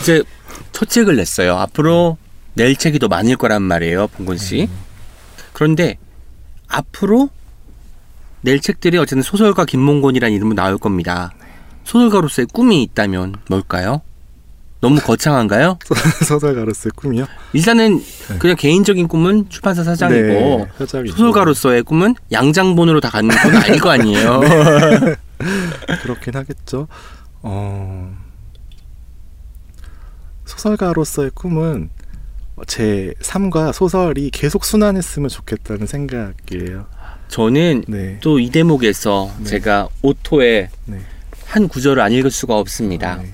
[0.00, 0.22] 이제
[0.72, 1.56] 첫 책을 냈어요.
[1.56, 2.16] 앞으로
[2.54, 4.68] 낼 책이 더 많을 거란 말이에요, 봉건 씨.
[5.52, 5.98] 그런데
[6.68, 7.28] 앞으로
[8.42, 11.32] 낼 책들이 어쨌든 소설가 김몽곤이라는 이름으로 나올 겁니다.
[11.84, 14.02] 소설가로서의 꿈이 있다면 뭘까요?
[14.80, 15.78] 너무 거창한가요?
[16.26, 17.26] 소설가로서의 꿈이요.
[17.52, 18.02] 일단은
[18.38, 20.86] 그냥 개인적인 꿈은 출판사 사장이고 네.
[20.86, 24.40] 소설가로서의 꿈은 양장본으로 다 가는 건 아닐 거 아니에요.
[26.02, 26.88] 그렇긴 하겠죠.
[27.42, 28.10] 어,
[30.50, 31.90] 소설가로서의 꿈은
[32.66, 36.86] 제 삶과 소설이 계속 순환했으면 좋겠다는 생각이에요.
[37.28, 38.18] 저는 네.
[38.20, 39.44] 또이 대목에서 네.
[39.44, 41.00] 제가 오토의 네.
[41.46, 43.16] 한 구절을 안 읽을 수가 없습니다.
[43.16, 43.32] 네.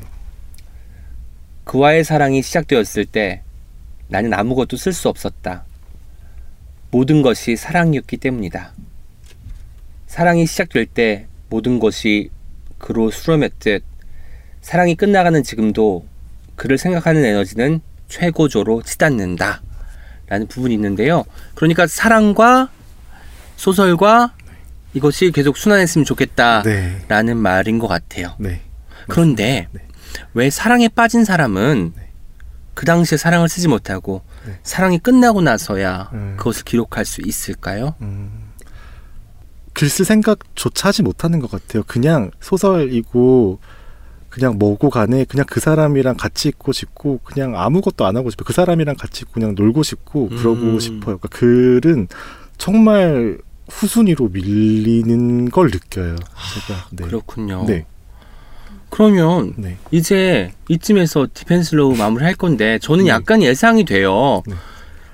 [1.65, 3.43] 그와의 사랑이 시작되었을 때
[4.09, 5.65] 나는 아무것도 쓸 수 없었다.
[6.91, 8.73] 모든 것이 사랑이었기 때문이다.
[10.07, 12.31] 사랑이 시작될 때 모든 것이
[12.79, 13.83] 그로 수렴했듯
[14.61, 16.07] 사랑이 끝나가는 지금도
[16.57, 19.63] 그를 생각하는 에너지는 최고조로 치닫는다.
[20.29, 21.25] 라는 부분이 있는데요.
[21.55, 22.69] 그러니까 사랑과
[23.57, 24.35] 소설과
[24.93, 26.63] 이것이 계속 순환했으면 좋겠다.
[26.63, 27.05] 네.
[27.09, 28.35] 라는 말인 것 같아요.
[28.39, 28.63] 네.
[29.09, 29.87] 그런데 네.
[30.35, 32.11] 왜 사랑에 빠진 사람은 네.
[32.75, 34.59] 그 당시에 사랑을 쓰지 못하고 네.
[34.63, 36.35] 사랑이 끝나고 나서야 음.
[36.39, 37.95] 그것을 기록할 수 있을까요?
[38.03, 38.53] 음,
[39.73, 41.83] 글쓸 생각조차 하지 못하는 것 같아요.
[41.87, 43.61] 그냥 소설이고
[44.37, 48.45] 그냥 뭐고 간에 그냥 그 사람이랑 같이 있고 싶고 그냥 아무것도 안 하고 싶어요.
[48.45, 50.79] 그 사람이랑 같이 있고 그냥 놀고 싶고 그러고 음.
[50.79, 51.17] 싶어요.
[51.17, 52.09] 그러니까 글은
[52.59, 53.39] 정말
[53.71, 56.17] 후순위로 밀리는 걸 느껴요.
[56.17, 56.87] 제가.
[56.93, 57.05] 네.
[57.07, 57.65] 그렇군요.
[57.67, 57.87] 네.
[58.91, 59.79] 그러면 네.
[59.91, 63.11] 이제 이쯤에서 deep and slow 마무리할 건데 저는 네.
[63.11, 64.43] 약간 예상이 돼요.
[64.47, 64.55] 네.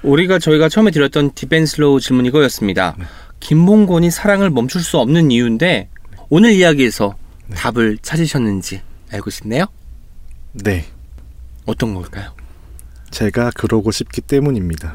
[0.03, 2.97] 우리가 저희가 처음에 드렸던 deep and slow 질문 이거였습니다.
[2.99, 3.05] 네.
[3.39, 5.91] 김봉곤이 사랑을 멈출 수 없는 이유인데
[6.29, 7.15] 오늘 이야기에서
[7.47, 7.55] 네.
[7.55, 8.81] 답을 찾으셨는지
[9.13, 9.67] 알고 싶네요.
[10.53, 10.87] 네.
[11.67, 12.35] 어떤 걸까요?
[13.11, 14.95] 제가 그러고 싶기 때문입니다.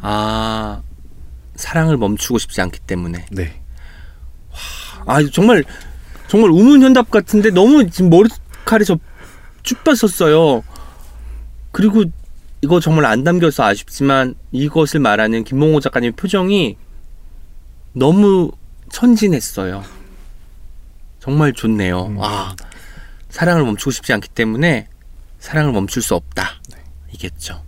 [0.00, 0.82] 아
[1.56, 3.60] 사랑을 멈추고 싶지 않기 때문에 네.
[5.06, 5.64] 아 정말
[6.28, 10.62] 정말 우문현답 같은데 너무 지금 머리칼이 저 쭈뼛 섰어요.
[11.72, 12.04] 그리고
[12.62, 16.76] 이거 정말 안 담겨서 아쉽지만 이것을 말하는 김몽호 작가님의 표정이
[17.92, 18.52] 너무
[18.90, 19.82] 천진했어요.
[21.18, 22.06] 정말 좋네요.
[22.06, 22.18] 음.
[22.18, 22.54] 와
[23.32, 24.86] 사랑을 멈추고 싶지 않기 때문에
[25.38, 26.60] 사랑을 멈출 수 없다.
[27.12, 27.64] 이겠죠.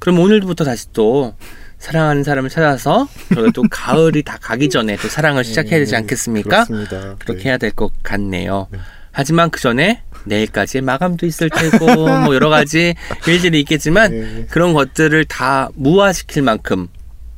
[0.00, 1.34] 그럼 오늘부터 다시 또
[1.78, 3.08] 사랑하는 사람을 찾아서
[3.54, 6.64] 또 가을이 다 가기 전에 또 사랑을 시작해야 되지 음, 않겠습니까?
[6.64, 7.16] 그렇습니다.
[7.20, 7.48] 그렇게 네.
[7.50, 8.66] 해야 될 것 같네요.
[8.72, 8.78] 네.
[9.12, 12.94] 하지만 그 전에 내일까지의 마감도 있을 테고 뭐 여러 가지
[13.28, 14.46] 일들이 있겠지만 네.
[14.50, 16.88] 그런 것들을 다 무화시킬 만큼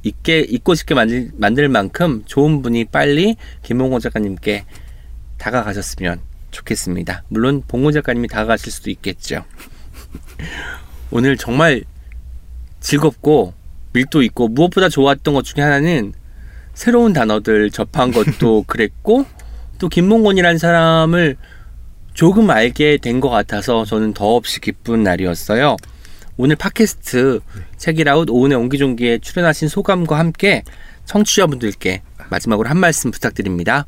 [0.02, 4.64] 있게 잊고 싶게 만들, 만들 만큼 좋은 분이 빨리 김봉호 작가님께
[5.36, 6.27] 다가가셨으면
[6.58, 7.22] 좋겠습니다.
[7.28, 9.44] 물론 봉호 작가님이 다가가실 수도 있겠죠.
[11.10, 11.84] 오늘 정말
[12.80, 13.54] 즐겁고
[13.92, 16.12] 밀도 있고 무엇보다 좋았던 것 중에 하나는
[16.74, 19.24] 새로운 단어들 접한 것도 그랬고
[19.78, 21.36] 또 김몽곤이라는 사람을
[22.14, 25.76] 조금 알게 된 것 같아서 저는 더없이 기쁜 날이었어요.
[26.36, 27.40] 오늘 팟캐스트
[27.76, 30.62] 책이라웃 오은의 옹기종기에 출연하신 소감과 함께
[31.04, 33.86] 청취자분들께 마지막으로 한 말씀 부탁드립니다.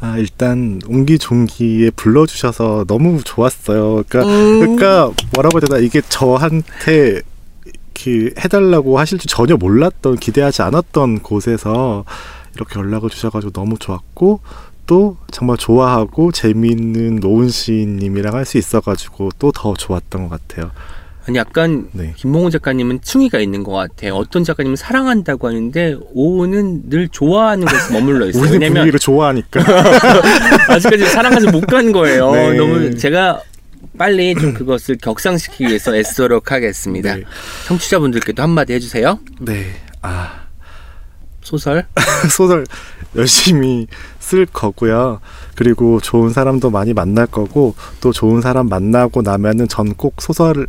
[0.00, 4.04] 아, 일단 옹기종기에 불러주셔서 너무 좋았어요.
[4.08, 4.60] 그러니까, 음.
[4.60, 7.22] 그러니까 뭐라고 해야 되나 이게 저한테
[7.64, 12.04] 이렇게 해달라고 하실 줄 전혀 몰랐던 기대하지 않았던 곳에서
[12.54, 14.40] 이렇게 연락을 주셔가지고 너무 좋았고
[14.86, 20.70] 또 정말 좋아하고 재미있는 노은 시인님이랑 할 수 있어가지고 또 더 좋았던 것 같아요.
[21.28, 22.12] 아니 약간 네.
[22.16, 24.14] 김몽훈 작가님은 층위가 있는 것 같아요.
[24.14, 28.42] 어떤 작가님은 사랑한다고 하는데 오은은 늘 좋아하는 것에 머물러 있어요.
[28.44, 29.60] 우리 왜냐면 분위기를 좋아하니까.
[30.70, 32.30] 아직까지 사랑까지 못 간 거예요.
[32.30, 32.52] 네.
[32.54, 33.42] 너무 제가
[33.98, 37.16] 빨리 좀 그것을 격상시키기 위해서 애쓰도록 하겠습니다.
[37.16, 37.22] 네.
[37.66, 39.18] 청취자분들께도 한마디 해주세요.
[39.40, 39.72] 네.
[40.02, 40.45] 아.
[41.46, 41.86] 소설.
[42.30, 42.66] 소설
[43.14, 43.86] 열심히
[44.18, 45.20] 쓸 거고요.
[45.54, 50.66] 그리고 좋은 사람도 많이 만날 거고 또 좋은 사람 만나고 나면은 전 꼭 소설을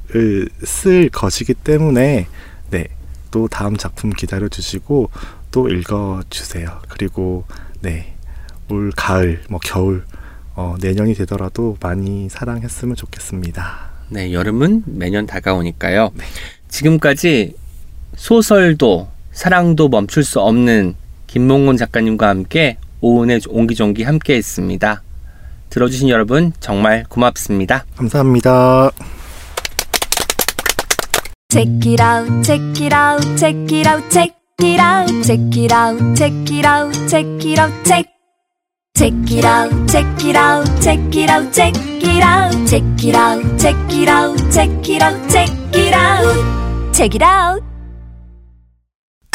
[0.63, 2.27] 쓸 것이기 때문에
[2.69, 2.87] 네.
[3.31, 5.09] 또 다음 작품 기다려 주시고
[5.51, 6.79] 또 읽어 주세요.
[6.87, 7.43] 그리고
[7.81, 8.13] 네.
[8.69, 10.03] 올 가을 뭐 겨울
[10.55, 13.89] 어, 내년이 되더라도 많이 사랑했으면 좋겠습니다.
[14.09, 16.11] 네, 여름은 매년 다가오니까요.
[16.69, 17.55] 지금까지
[18.15, 19.07] 소설도
[19.37, 20.95] 사랑도 멈출 수 없는
[21.27, 25.03] 김몽곤 작가님과 함께 오은의 옹기종기 함께 했습니다.
[25.69, 27.85] 들어주신 여러분 정말 고맙습니다.
[27.95, 28.89] 감사합니다.
[31.49, 36.15] Check it out, check it out, check it out, check it out, check it out,
[36.15, 38.09] check it out, check it out, check.
[38.95, 43.59] Check it out, check it out, check it out, check it out, check it out,
[43.59, 47.76] check it out, check it out, check it out, check it out.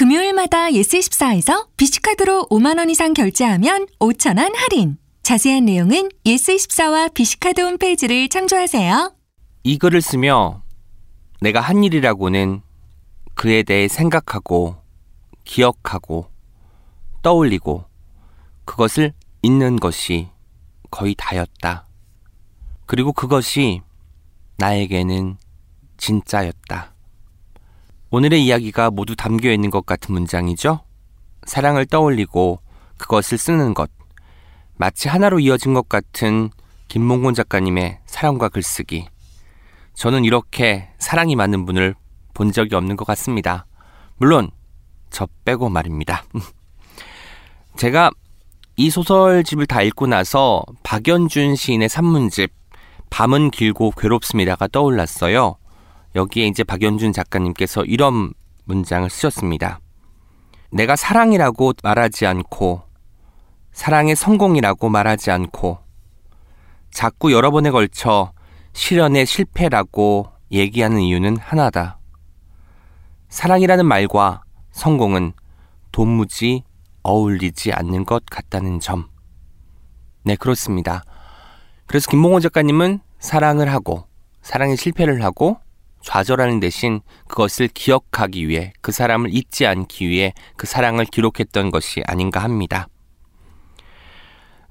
[0.03, 4.99] 금요일마다 예스24에서 비시카드로 5만원 이상 결제하면 5천원 할인.
[5.23, 9.15] 자세한 내용은 예스24와 비시카드 홈페이지를 참조하세요.
[9.63, 10.65] 이 글을 쓰며
[11.41, 12.63] 내가 한 일이라고는
[13.35, 14.75] 그에 대해 생각하고
[15.45, 16.27] 기억하고
[17.23, 17.85] 떠올리고
[18.65, 20.31] 그것을 잊는 것이
[20.91, 21.87] 거의 다였다.
[22.87, 23.83] 그리고 그것이
[24.57, 25.37] 나에게는
[25.97, 26.92] 진짜였다.
[28.15, 30.81] 오늘의 이야기가 모두 담겨 있는 것 같은 문장이죠?
[31.45, 32.61] 사랑을 떠올리고
[32.99, 33.91] 그것을 쓰는 것.
[34.77, 36.51] 마치 하나로 이어진 것 같은
[36.89, 39.09] 김몽곤 작가님의 사랑과 글쓰기.
[39.95, 41.95] 저는 이렇게 사랑이 많은 분을
[42.35, 43.65] 본 적이 없는 것 같습니다.
[44.19, 44.51] 물론,
[45.09, 46.25] 저 빼고 말입니다.
[47.79, 48.11] 제가
[48.77, 52.53] 이 소설집을 다 읽고 나서 박연준 시인의 산문집,
[53.09, 55.57] 밤은 길고 괴롭습니다가 떠올랐어요.
[56.15, 58.33] 여기에 이제 박연준 작가님께서 이런
[58.65, 59.81] 문장을 쓰셨습니다.
[60.71, 62.83] 내가 사랑이라고 말하지 않고,
[63.73, 65.79] 사랑의 성공이라고 말하지 않고,
[66.91, 68.33] 자꾸 여러 번에 걸쳐
[68.75, 71.99] 실현의 실패라고 얘기하는 이유는 하나다.
[73.29, 74.43] 사랑이라는 말과
[74.73, 75.33] 성공은
[75.91, 76.65] 도무지
[77.03, 79.09] 어울리지 않는 것 같다는 점.
[80.25, 81.03] 네, 그렇습니다.
[81.87, 84.07] 그래서 김몽호 작가님은 사랑을 하고,
[84.43, 85.59] 사랑의 실패를 하고,
[86.03, 92.41] 좌절하는 대신 그것을 기억하기 위해, 그 사람을 잊지 않기 위해 그 사랑을 기록했던 것이 아닌가
[92.41, 92.89] 합니다.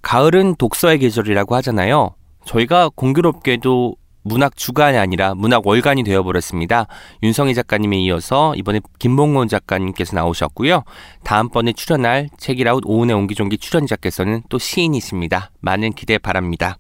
[0.02, 2.16] 가을은 독서의 계절이라고 하잖아요.
[2.46, 6.88] 저희가 공교롭게도 문학 주간이 아니라 문학 월간이 되어버렸습니다.
[7.24, 10.84] 윤성희 작가님에 이어서 이번에 김봉곤 작가님께서 나오셨고요.
[11.24, 15.52] 다음번에 출연할 책이라웃 오은의 옹기종기 출연자께서는 또 시인이십니다.
[15.60, 16.78] 많은 기대 바랍니다.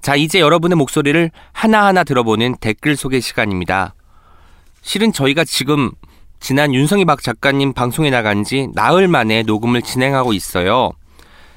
[0.00, 3.94] 자, 이제 여러분의 목소리를 하나하나 들어보는 댓글 소개 시간입니다.
[4.80, 5.90] 실은 저희가 지금
[6.40, 10.90] 지난 윤성희 박 작가님 방송에 나간 지 나흘 만에 녹음을 진행하고 있어요.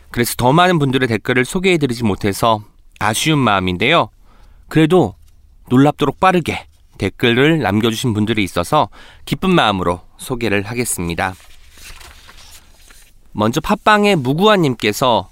[0.09, 2.61] 그래서 더 많은 분들의 댓글을 소개해드리지 못해서
[2.99, 4.09] 아쉬운 마음인데요.
[4.67, 5.15] 그래도
[5.69, 6.65] 놀랍도록 빠르게
[6.97, 8.89] 댓글을 남겨주신 분들이 있어서
[9.25, 11.33] 기쁜 마음으로 소개를 하겠습니다.
[13.31, 15.30] 먼저 팟빵의 무구아님께서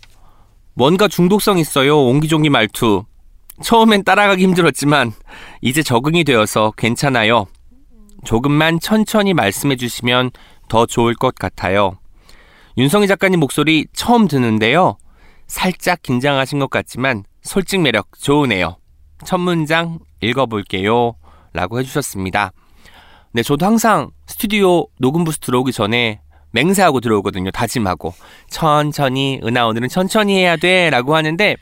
[0.80, 2.00] 뭔가 중독성 있어요.
[2.06, 3.04] 옹기종기 말투.
[3.62, 5.12] 처음엔 따라가기 힘들었지만
[5.60, 7.48] 이제 적응이 되어서 괜찮아요.
[8.24, 10.32] 조금만 천천히 말씀해 주시면
[10.70, 11.98] 더 좋을 것 같아요.
[12.78, 14.96] 윤성희 작가님 목소리 처음 듣는데요.
[15.48, 18.78] 살짝 긴장하신 것 같지만 솔직 매력 좋으네요.
[19.26, 21.16] 첫 문장 읽어볼게요.
[21.52, 22.54] 라고 해주셨습니다.
[23.34, 26.22] 네, 저도 항상 스튜디오 녹음 부스 들어오기 전에
[26.52, 27.52] 맹세하고 들어오거든요.
[27.52, 28.14] 다짐하고.
[28.50, 30.90] 천천히, 은하 오늘은 천천히 해야 돼.
[30.90, 31.56] 라고 하는데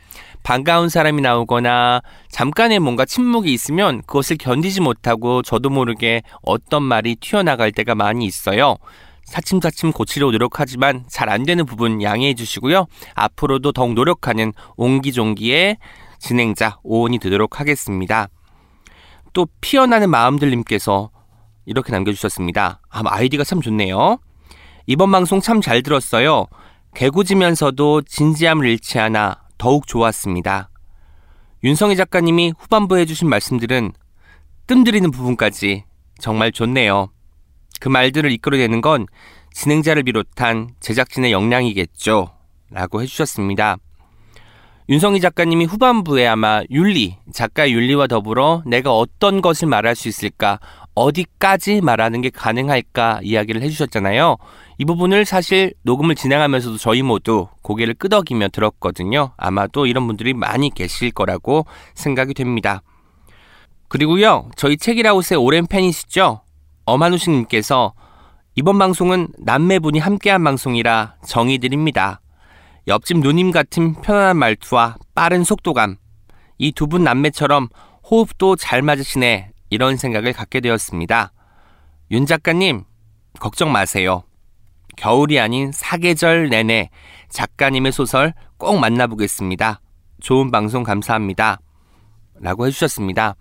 [0.44, 7.72] 반가운 사람이 나오거나 잠깐의 뭔가 침묵이 있으면 그것을 견디지 못하고 저도 모르게 어떤 말이 튀어나갈
[7.72, 8.78] 때가 많이 있어요.
[9.26, 12.86] 사침사침 고치려 노력하지만 잘 안 되는 부분 양해해 주시고요.
[13.14, 15.78] 앞으로도 더욱 노력하는 옹기종기의
[16.20, 18.30] 진행자 오은이 되도록 하겠습니다.
[19.34, 21.10] 또 피어나는 마음들님께서
[21.66, 22.80] 이렇게 남겨주셨습니다.
[22.90, 24.20] 아, 아이디가 참 좋네요.
[24.90, 26.46] 이번 방송 참 잘 들었어요.
[26.96, 30.70] 개구지면서도 진지함을 잃지 않아 더욱 좋았습니다.
[31.66, 33.92] 윤성희 작가님이 후반부에 해주신 말씀들은
[34.68, 35.84] 뜸들이는 부분까지
[36.20, 37.10] 정말 좋네요.
[37.82, 39.08] 그 말들을 이끌어내는 건
[39.52, 42.32] 진행자를 비롯한 제작진의 역량이겠죠.
[42.72, 43.76] 라고 해주셨습니다.
[44.88, 50.60] 윤성희 작가님이 후반부에 아마 윤리, 작가의 윤리와 더불어 내가 어떤 것을 말할 수 있을까,
[50.96, 54.38] 어디까지 말하는 게 가능할까 이야기를 해주셨잖아요.
[54.80, 59.32] 이 부분을 사실 녹음을 진행하면서도 저희 모두 고개를 끄덕이며 들었거든요.
[59.38, 61.66] 아마도 이런 분들이 많이 계실 거라고
[61.96, 62.82] 생각이 됩니다.
[63.88, 66.42] 그리고요, 저희 책이라웃의 오랜 팬이시죠?
[66.86, 67.94] 어마누식님께서
[68.56, 72.22] 이번 방송은 남매분이 함께한 방송이라 정의 드립니다.
[72.88, 75.98] 옆집 누님 같은 편안한 말투와 빠른 속도감.
[76.60, 77.70] 이 두 분 남매처럼
[78.10, 79.52] 호흡도 잘 맞으시네.
[79.70, 81.34] 이런 생각을 갖게 되었습니다.
[82.12, 82.84] 윤 작가님,
[83.40, 84.24] 걱정 마세요.
[84.98, 86.90] 겨울이 아닌 사계절 내내
[87.30, 89.80] 작가님의 소설 꼭 만나보겠습니다.
[90.20, 91.60] 좋은 방송 감사합니다.
[92.40, 93.36] 라고 해주셨습니다.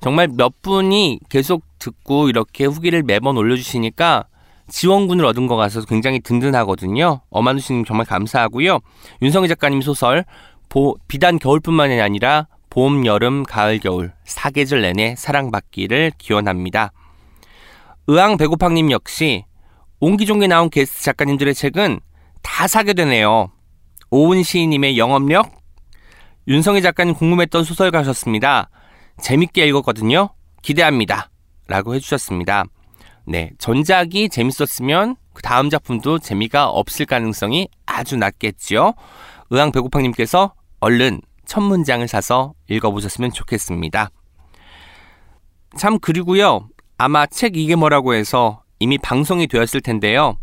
[0.00, 4.24] 정말 몇 분이 계속 듣고 이렇게 후기를 매번 올려주시니까
[4.68, 7.20] 지원군을 얻은 것 같아서 굉장히 든든하거든요.
[7.30, 8.80] 어마누씨님 정말 감사하고요.
[9.20, 10.24] 윤성희 작가님 소설
[10.68, 16.92] 보, 비단 겨울뿐만이 아니라 봄, 여름, 가을, 겨울 사계절 내내 사랑받기를 기원합니다.
[18.06, 19.44] 의왕 배고팡님 역시
[20.04, 22.00] 옹기종기 나온 게스트 작가님들의 책은
[22.42, 23.52] 다 사게 되네요.
[24.10, 25.52] 오은 시인님의 영업력,
[26.48, 28.68] 윤성희 작가님 궁금했던 소설가셨습니다.
[29.20, 30.30] 재밌게 읽었거든요.
[30.60, 31.30] 기대합니다.
[31.68, 32.64] 라고 해주셨습니다.
[33.26, 38.94] 네, 전작이 재밌었으면 그 다음 작품도 재미가 없을 가능성이 아주 낮겠지요.
[39.50, 44.10] 의왕 배고팡님께서 얼른 첫 문장을 사서 읽어보셨으면 좋겠습니다.
[45.78, 46.68] 참 그리고요.
[46.98, 50.38] 아마 책 이게 뭐라고 해서 이미 방송이 되었을 텐데요.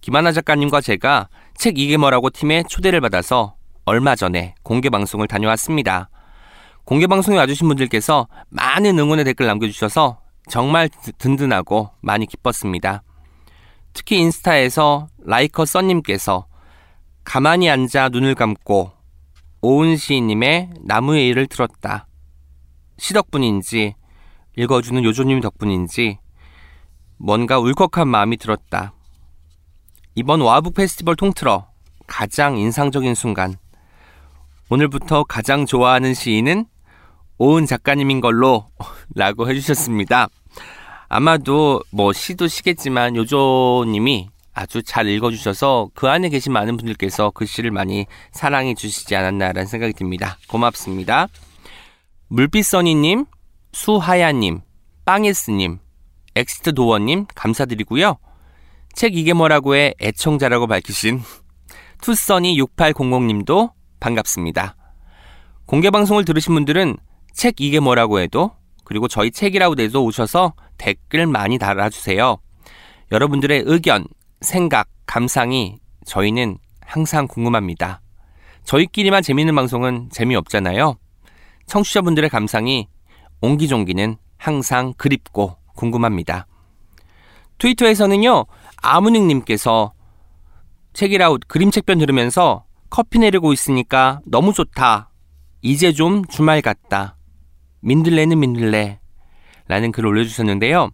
[0.00, 3.54] 김하나 작가님과 제가 책 이게 뭐라고 팀에 초대를 받아서
[3.84, 6.10] 얼마 전에 공개 방송을 다녀왔습니다.
[6.84, 13.04] 공개 방송에 와주신 분들께서 많은 응원의 댓글 남겨주셔서 정말 든든하고 많이 기뻤습니다.
[13.92, 16.46] 특히 인스타에서 라이커 써님께서
[17.22, 18.90] 가만히 앉아 눈을 감고
[19.60, 22.08] 오은 시인님의 나무의 일을 들었다.
[22.98, 23.94] 시 덕분인지
[24.56, 26.18] 읽어주는 요조님 덕분인지
[27.22, 28.94] 뭔가 울컥한 마음이 들었다.
[30.14, 31.66] 이번 와북 페스티벌 통틀어
[32.06, 33.56] 가장 인상적인 순간
[34.70, 36.64] 오늘부터 가장 좋아하는 시인은
[37.36, 38.70] 오은 작가님인 걸로
[39.14, 40.28] 라고 해주셨습니다.
[41.10, 47.70] 아마도 뭐 시도 시겠지만 요조님이 아주 잘 읽어주셔서 그 안에 계신 많은 분들께서 그 시를
[47.70, 50.38] 많이 사랑해 주시지 않았나라는 생각이 듭니다.
[50.48, 51.28] 고맙습니다.
[52.28, 53.26] 물빛선이님,
[53.72, 54.60] 수하야님,
[55.04, 55.80] 빵예스님,
[56.36, 58.18] 엑스트 도원님 감사드리고요.
[58.94, 61.20] 책 이게 뭐라고의 애청자라고 밝히신
[62.00, 64.76] 투써니 6800님도 반갑습니다.
[65.66, 66.96] 공개 방송을 들으신 분들은
[67.32, 68.52] 책 이게 뭐라고에도
[68.84, 72.38] 그리고 저희 책읽아웃에도 오셔서 댓글 많이 달아주세요.
[73.12, 74.06] 여러분들의 의견,
[74.40, 78.00] 생각, 감상이 저희는 항상 궁금합니다.
[78.64, 80.96] 저희끼리만 재밌는 방송은 재미없잖아요.
[81.66, 82.88] 청취자분들의 감상이
[83.40, 86.46] 옹기종기는 항상 그립고 궁금합니다.
[87.58, 88.44] 트위터에서는요,
[88.82, 89.92] 아무닝님께서
[90.92, 95.10] 책이라웃 그림책편 들으면서 커피 내리고 있으니까 너무 좋다.
[95.62, 97.16] 이제 좀 주말 같다.
[97.80, 98.98] 민들레는 민들레.
[99.68, 100.90] 라는 글을 올려주셨는데요.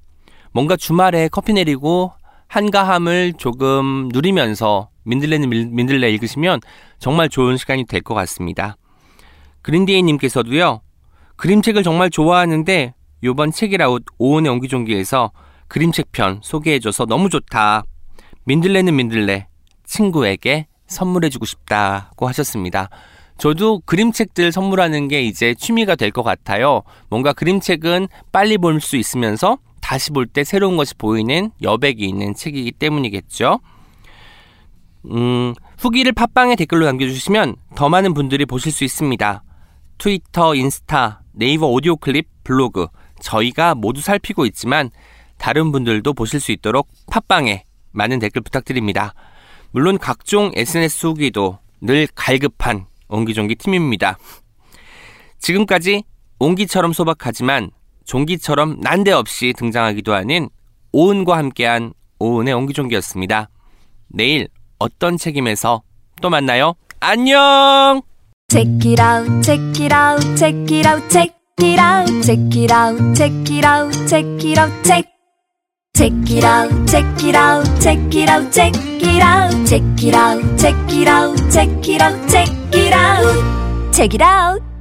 [0.52, 2.12] 뭔가 주말에 커피 내리고
[2.48, 6.60] 한가함을 조금 누리면서 민들레는 민들레 읽으시면
[6.98, 8.76] 정말 좋은 시간이 될 것 같습니다.
[9.62, 10.82] 그린데이님께서도요,
[11.36, 12.94] 그림책을 정말 좋아하는데
[13.27, 15.32] 요번 책이라웃 오은의 옹기종기에서
[15.69, 17.82] 그림책 편 소개해줘서 너무 좋다.
[18.44, 19.48] 민들레는 민들레
[19.85, 22.89] 친구에게 선물해주고 싶다고 하셨습니다.
[23.39, 26.82] 저도 그림책들 선물하는 게 이제 취미가 될 것 같아요.
[27.11, 32.73] 뭔가 그림책은 빨리 볼 수 있으면서 다시 볼 때 새로운 것이 보이는 여백이 있는 책이기
[32.73, 33.61] 때문이겠죠.
[35.11, 39.43] 음, 후기를 팟빵에 댓글로 남겨주시면 더 많은 분들이 보실 수 있습니다.
[39.98, 42.86] 트위터, 인스타, 네이버 오디오 클립, 블로그,
[43.20, 44.90] 저희가 모두 살피고 있지만
[45.38, 49.14] 다른 분들도 보실 수 있도록 팟빵에 많은 댓글 부탁드립니다.
[49.70, 54.18] 물론 각종 SNS 후기도 늘 갈급한 옹기종기 팀입니다.
[55.38, 56.05] 지금까지
[56.38, 57.70] 옹기처럼 소박하지만
[58.05, 60.48] 종기처럼 난데없이 등장하기도 하는
[60.93, 63.51] 오은과 함께한 오은의 옹기종기였습니다.
[64.09, 64.48] 내일
[64.78, 65.82] 어떤 책임에서
[66.22, 66.74] 또 만나요.
[67.01, 68.02] 안녕!
[68.48, 73.16] Check it out, check it out, check it out, check it out, check it out,
[73.16, 75.07] check it out, check it out, check.
[75.97, 80.59] Check it out, check it out, check it out, check it out, check it out,
[80.59, 84.76] check it out, check it out, check it out, check it out.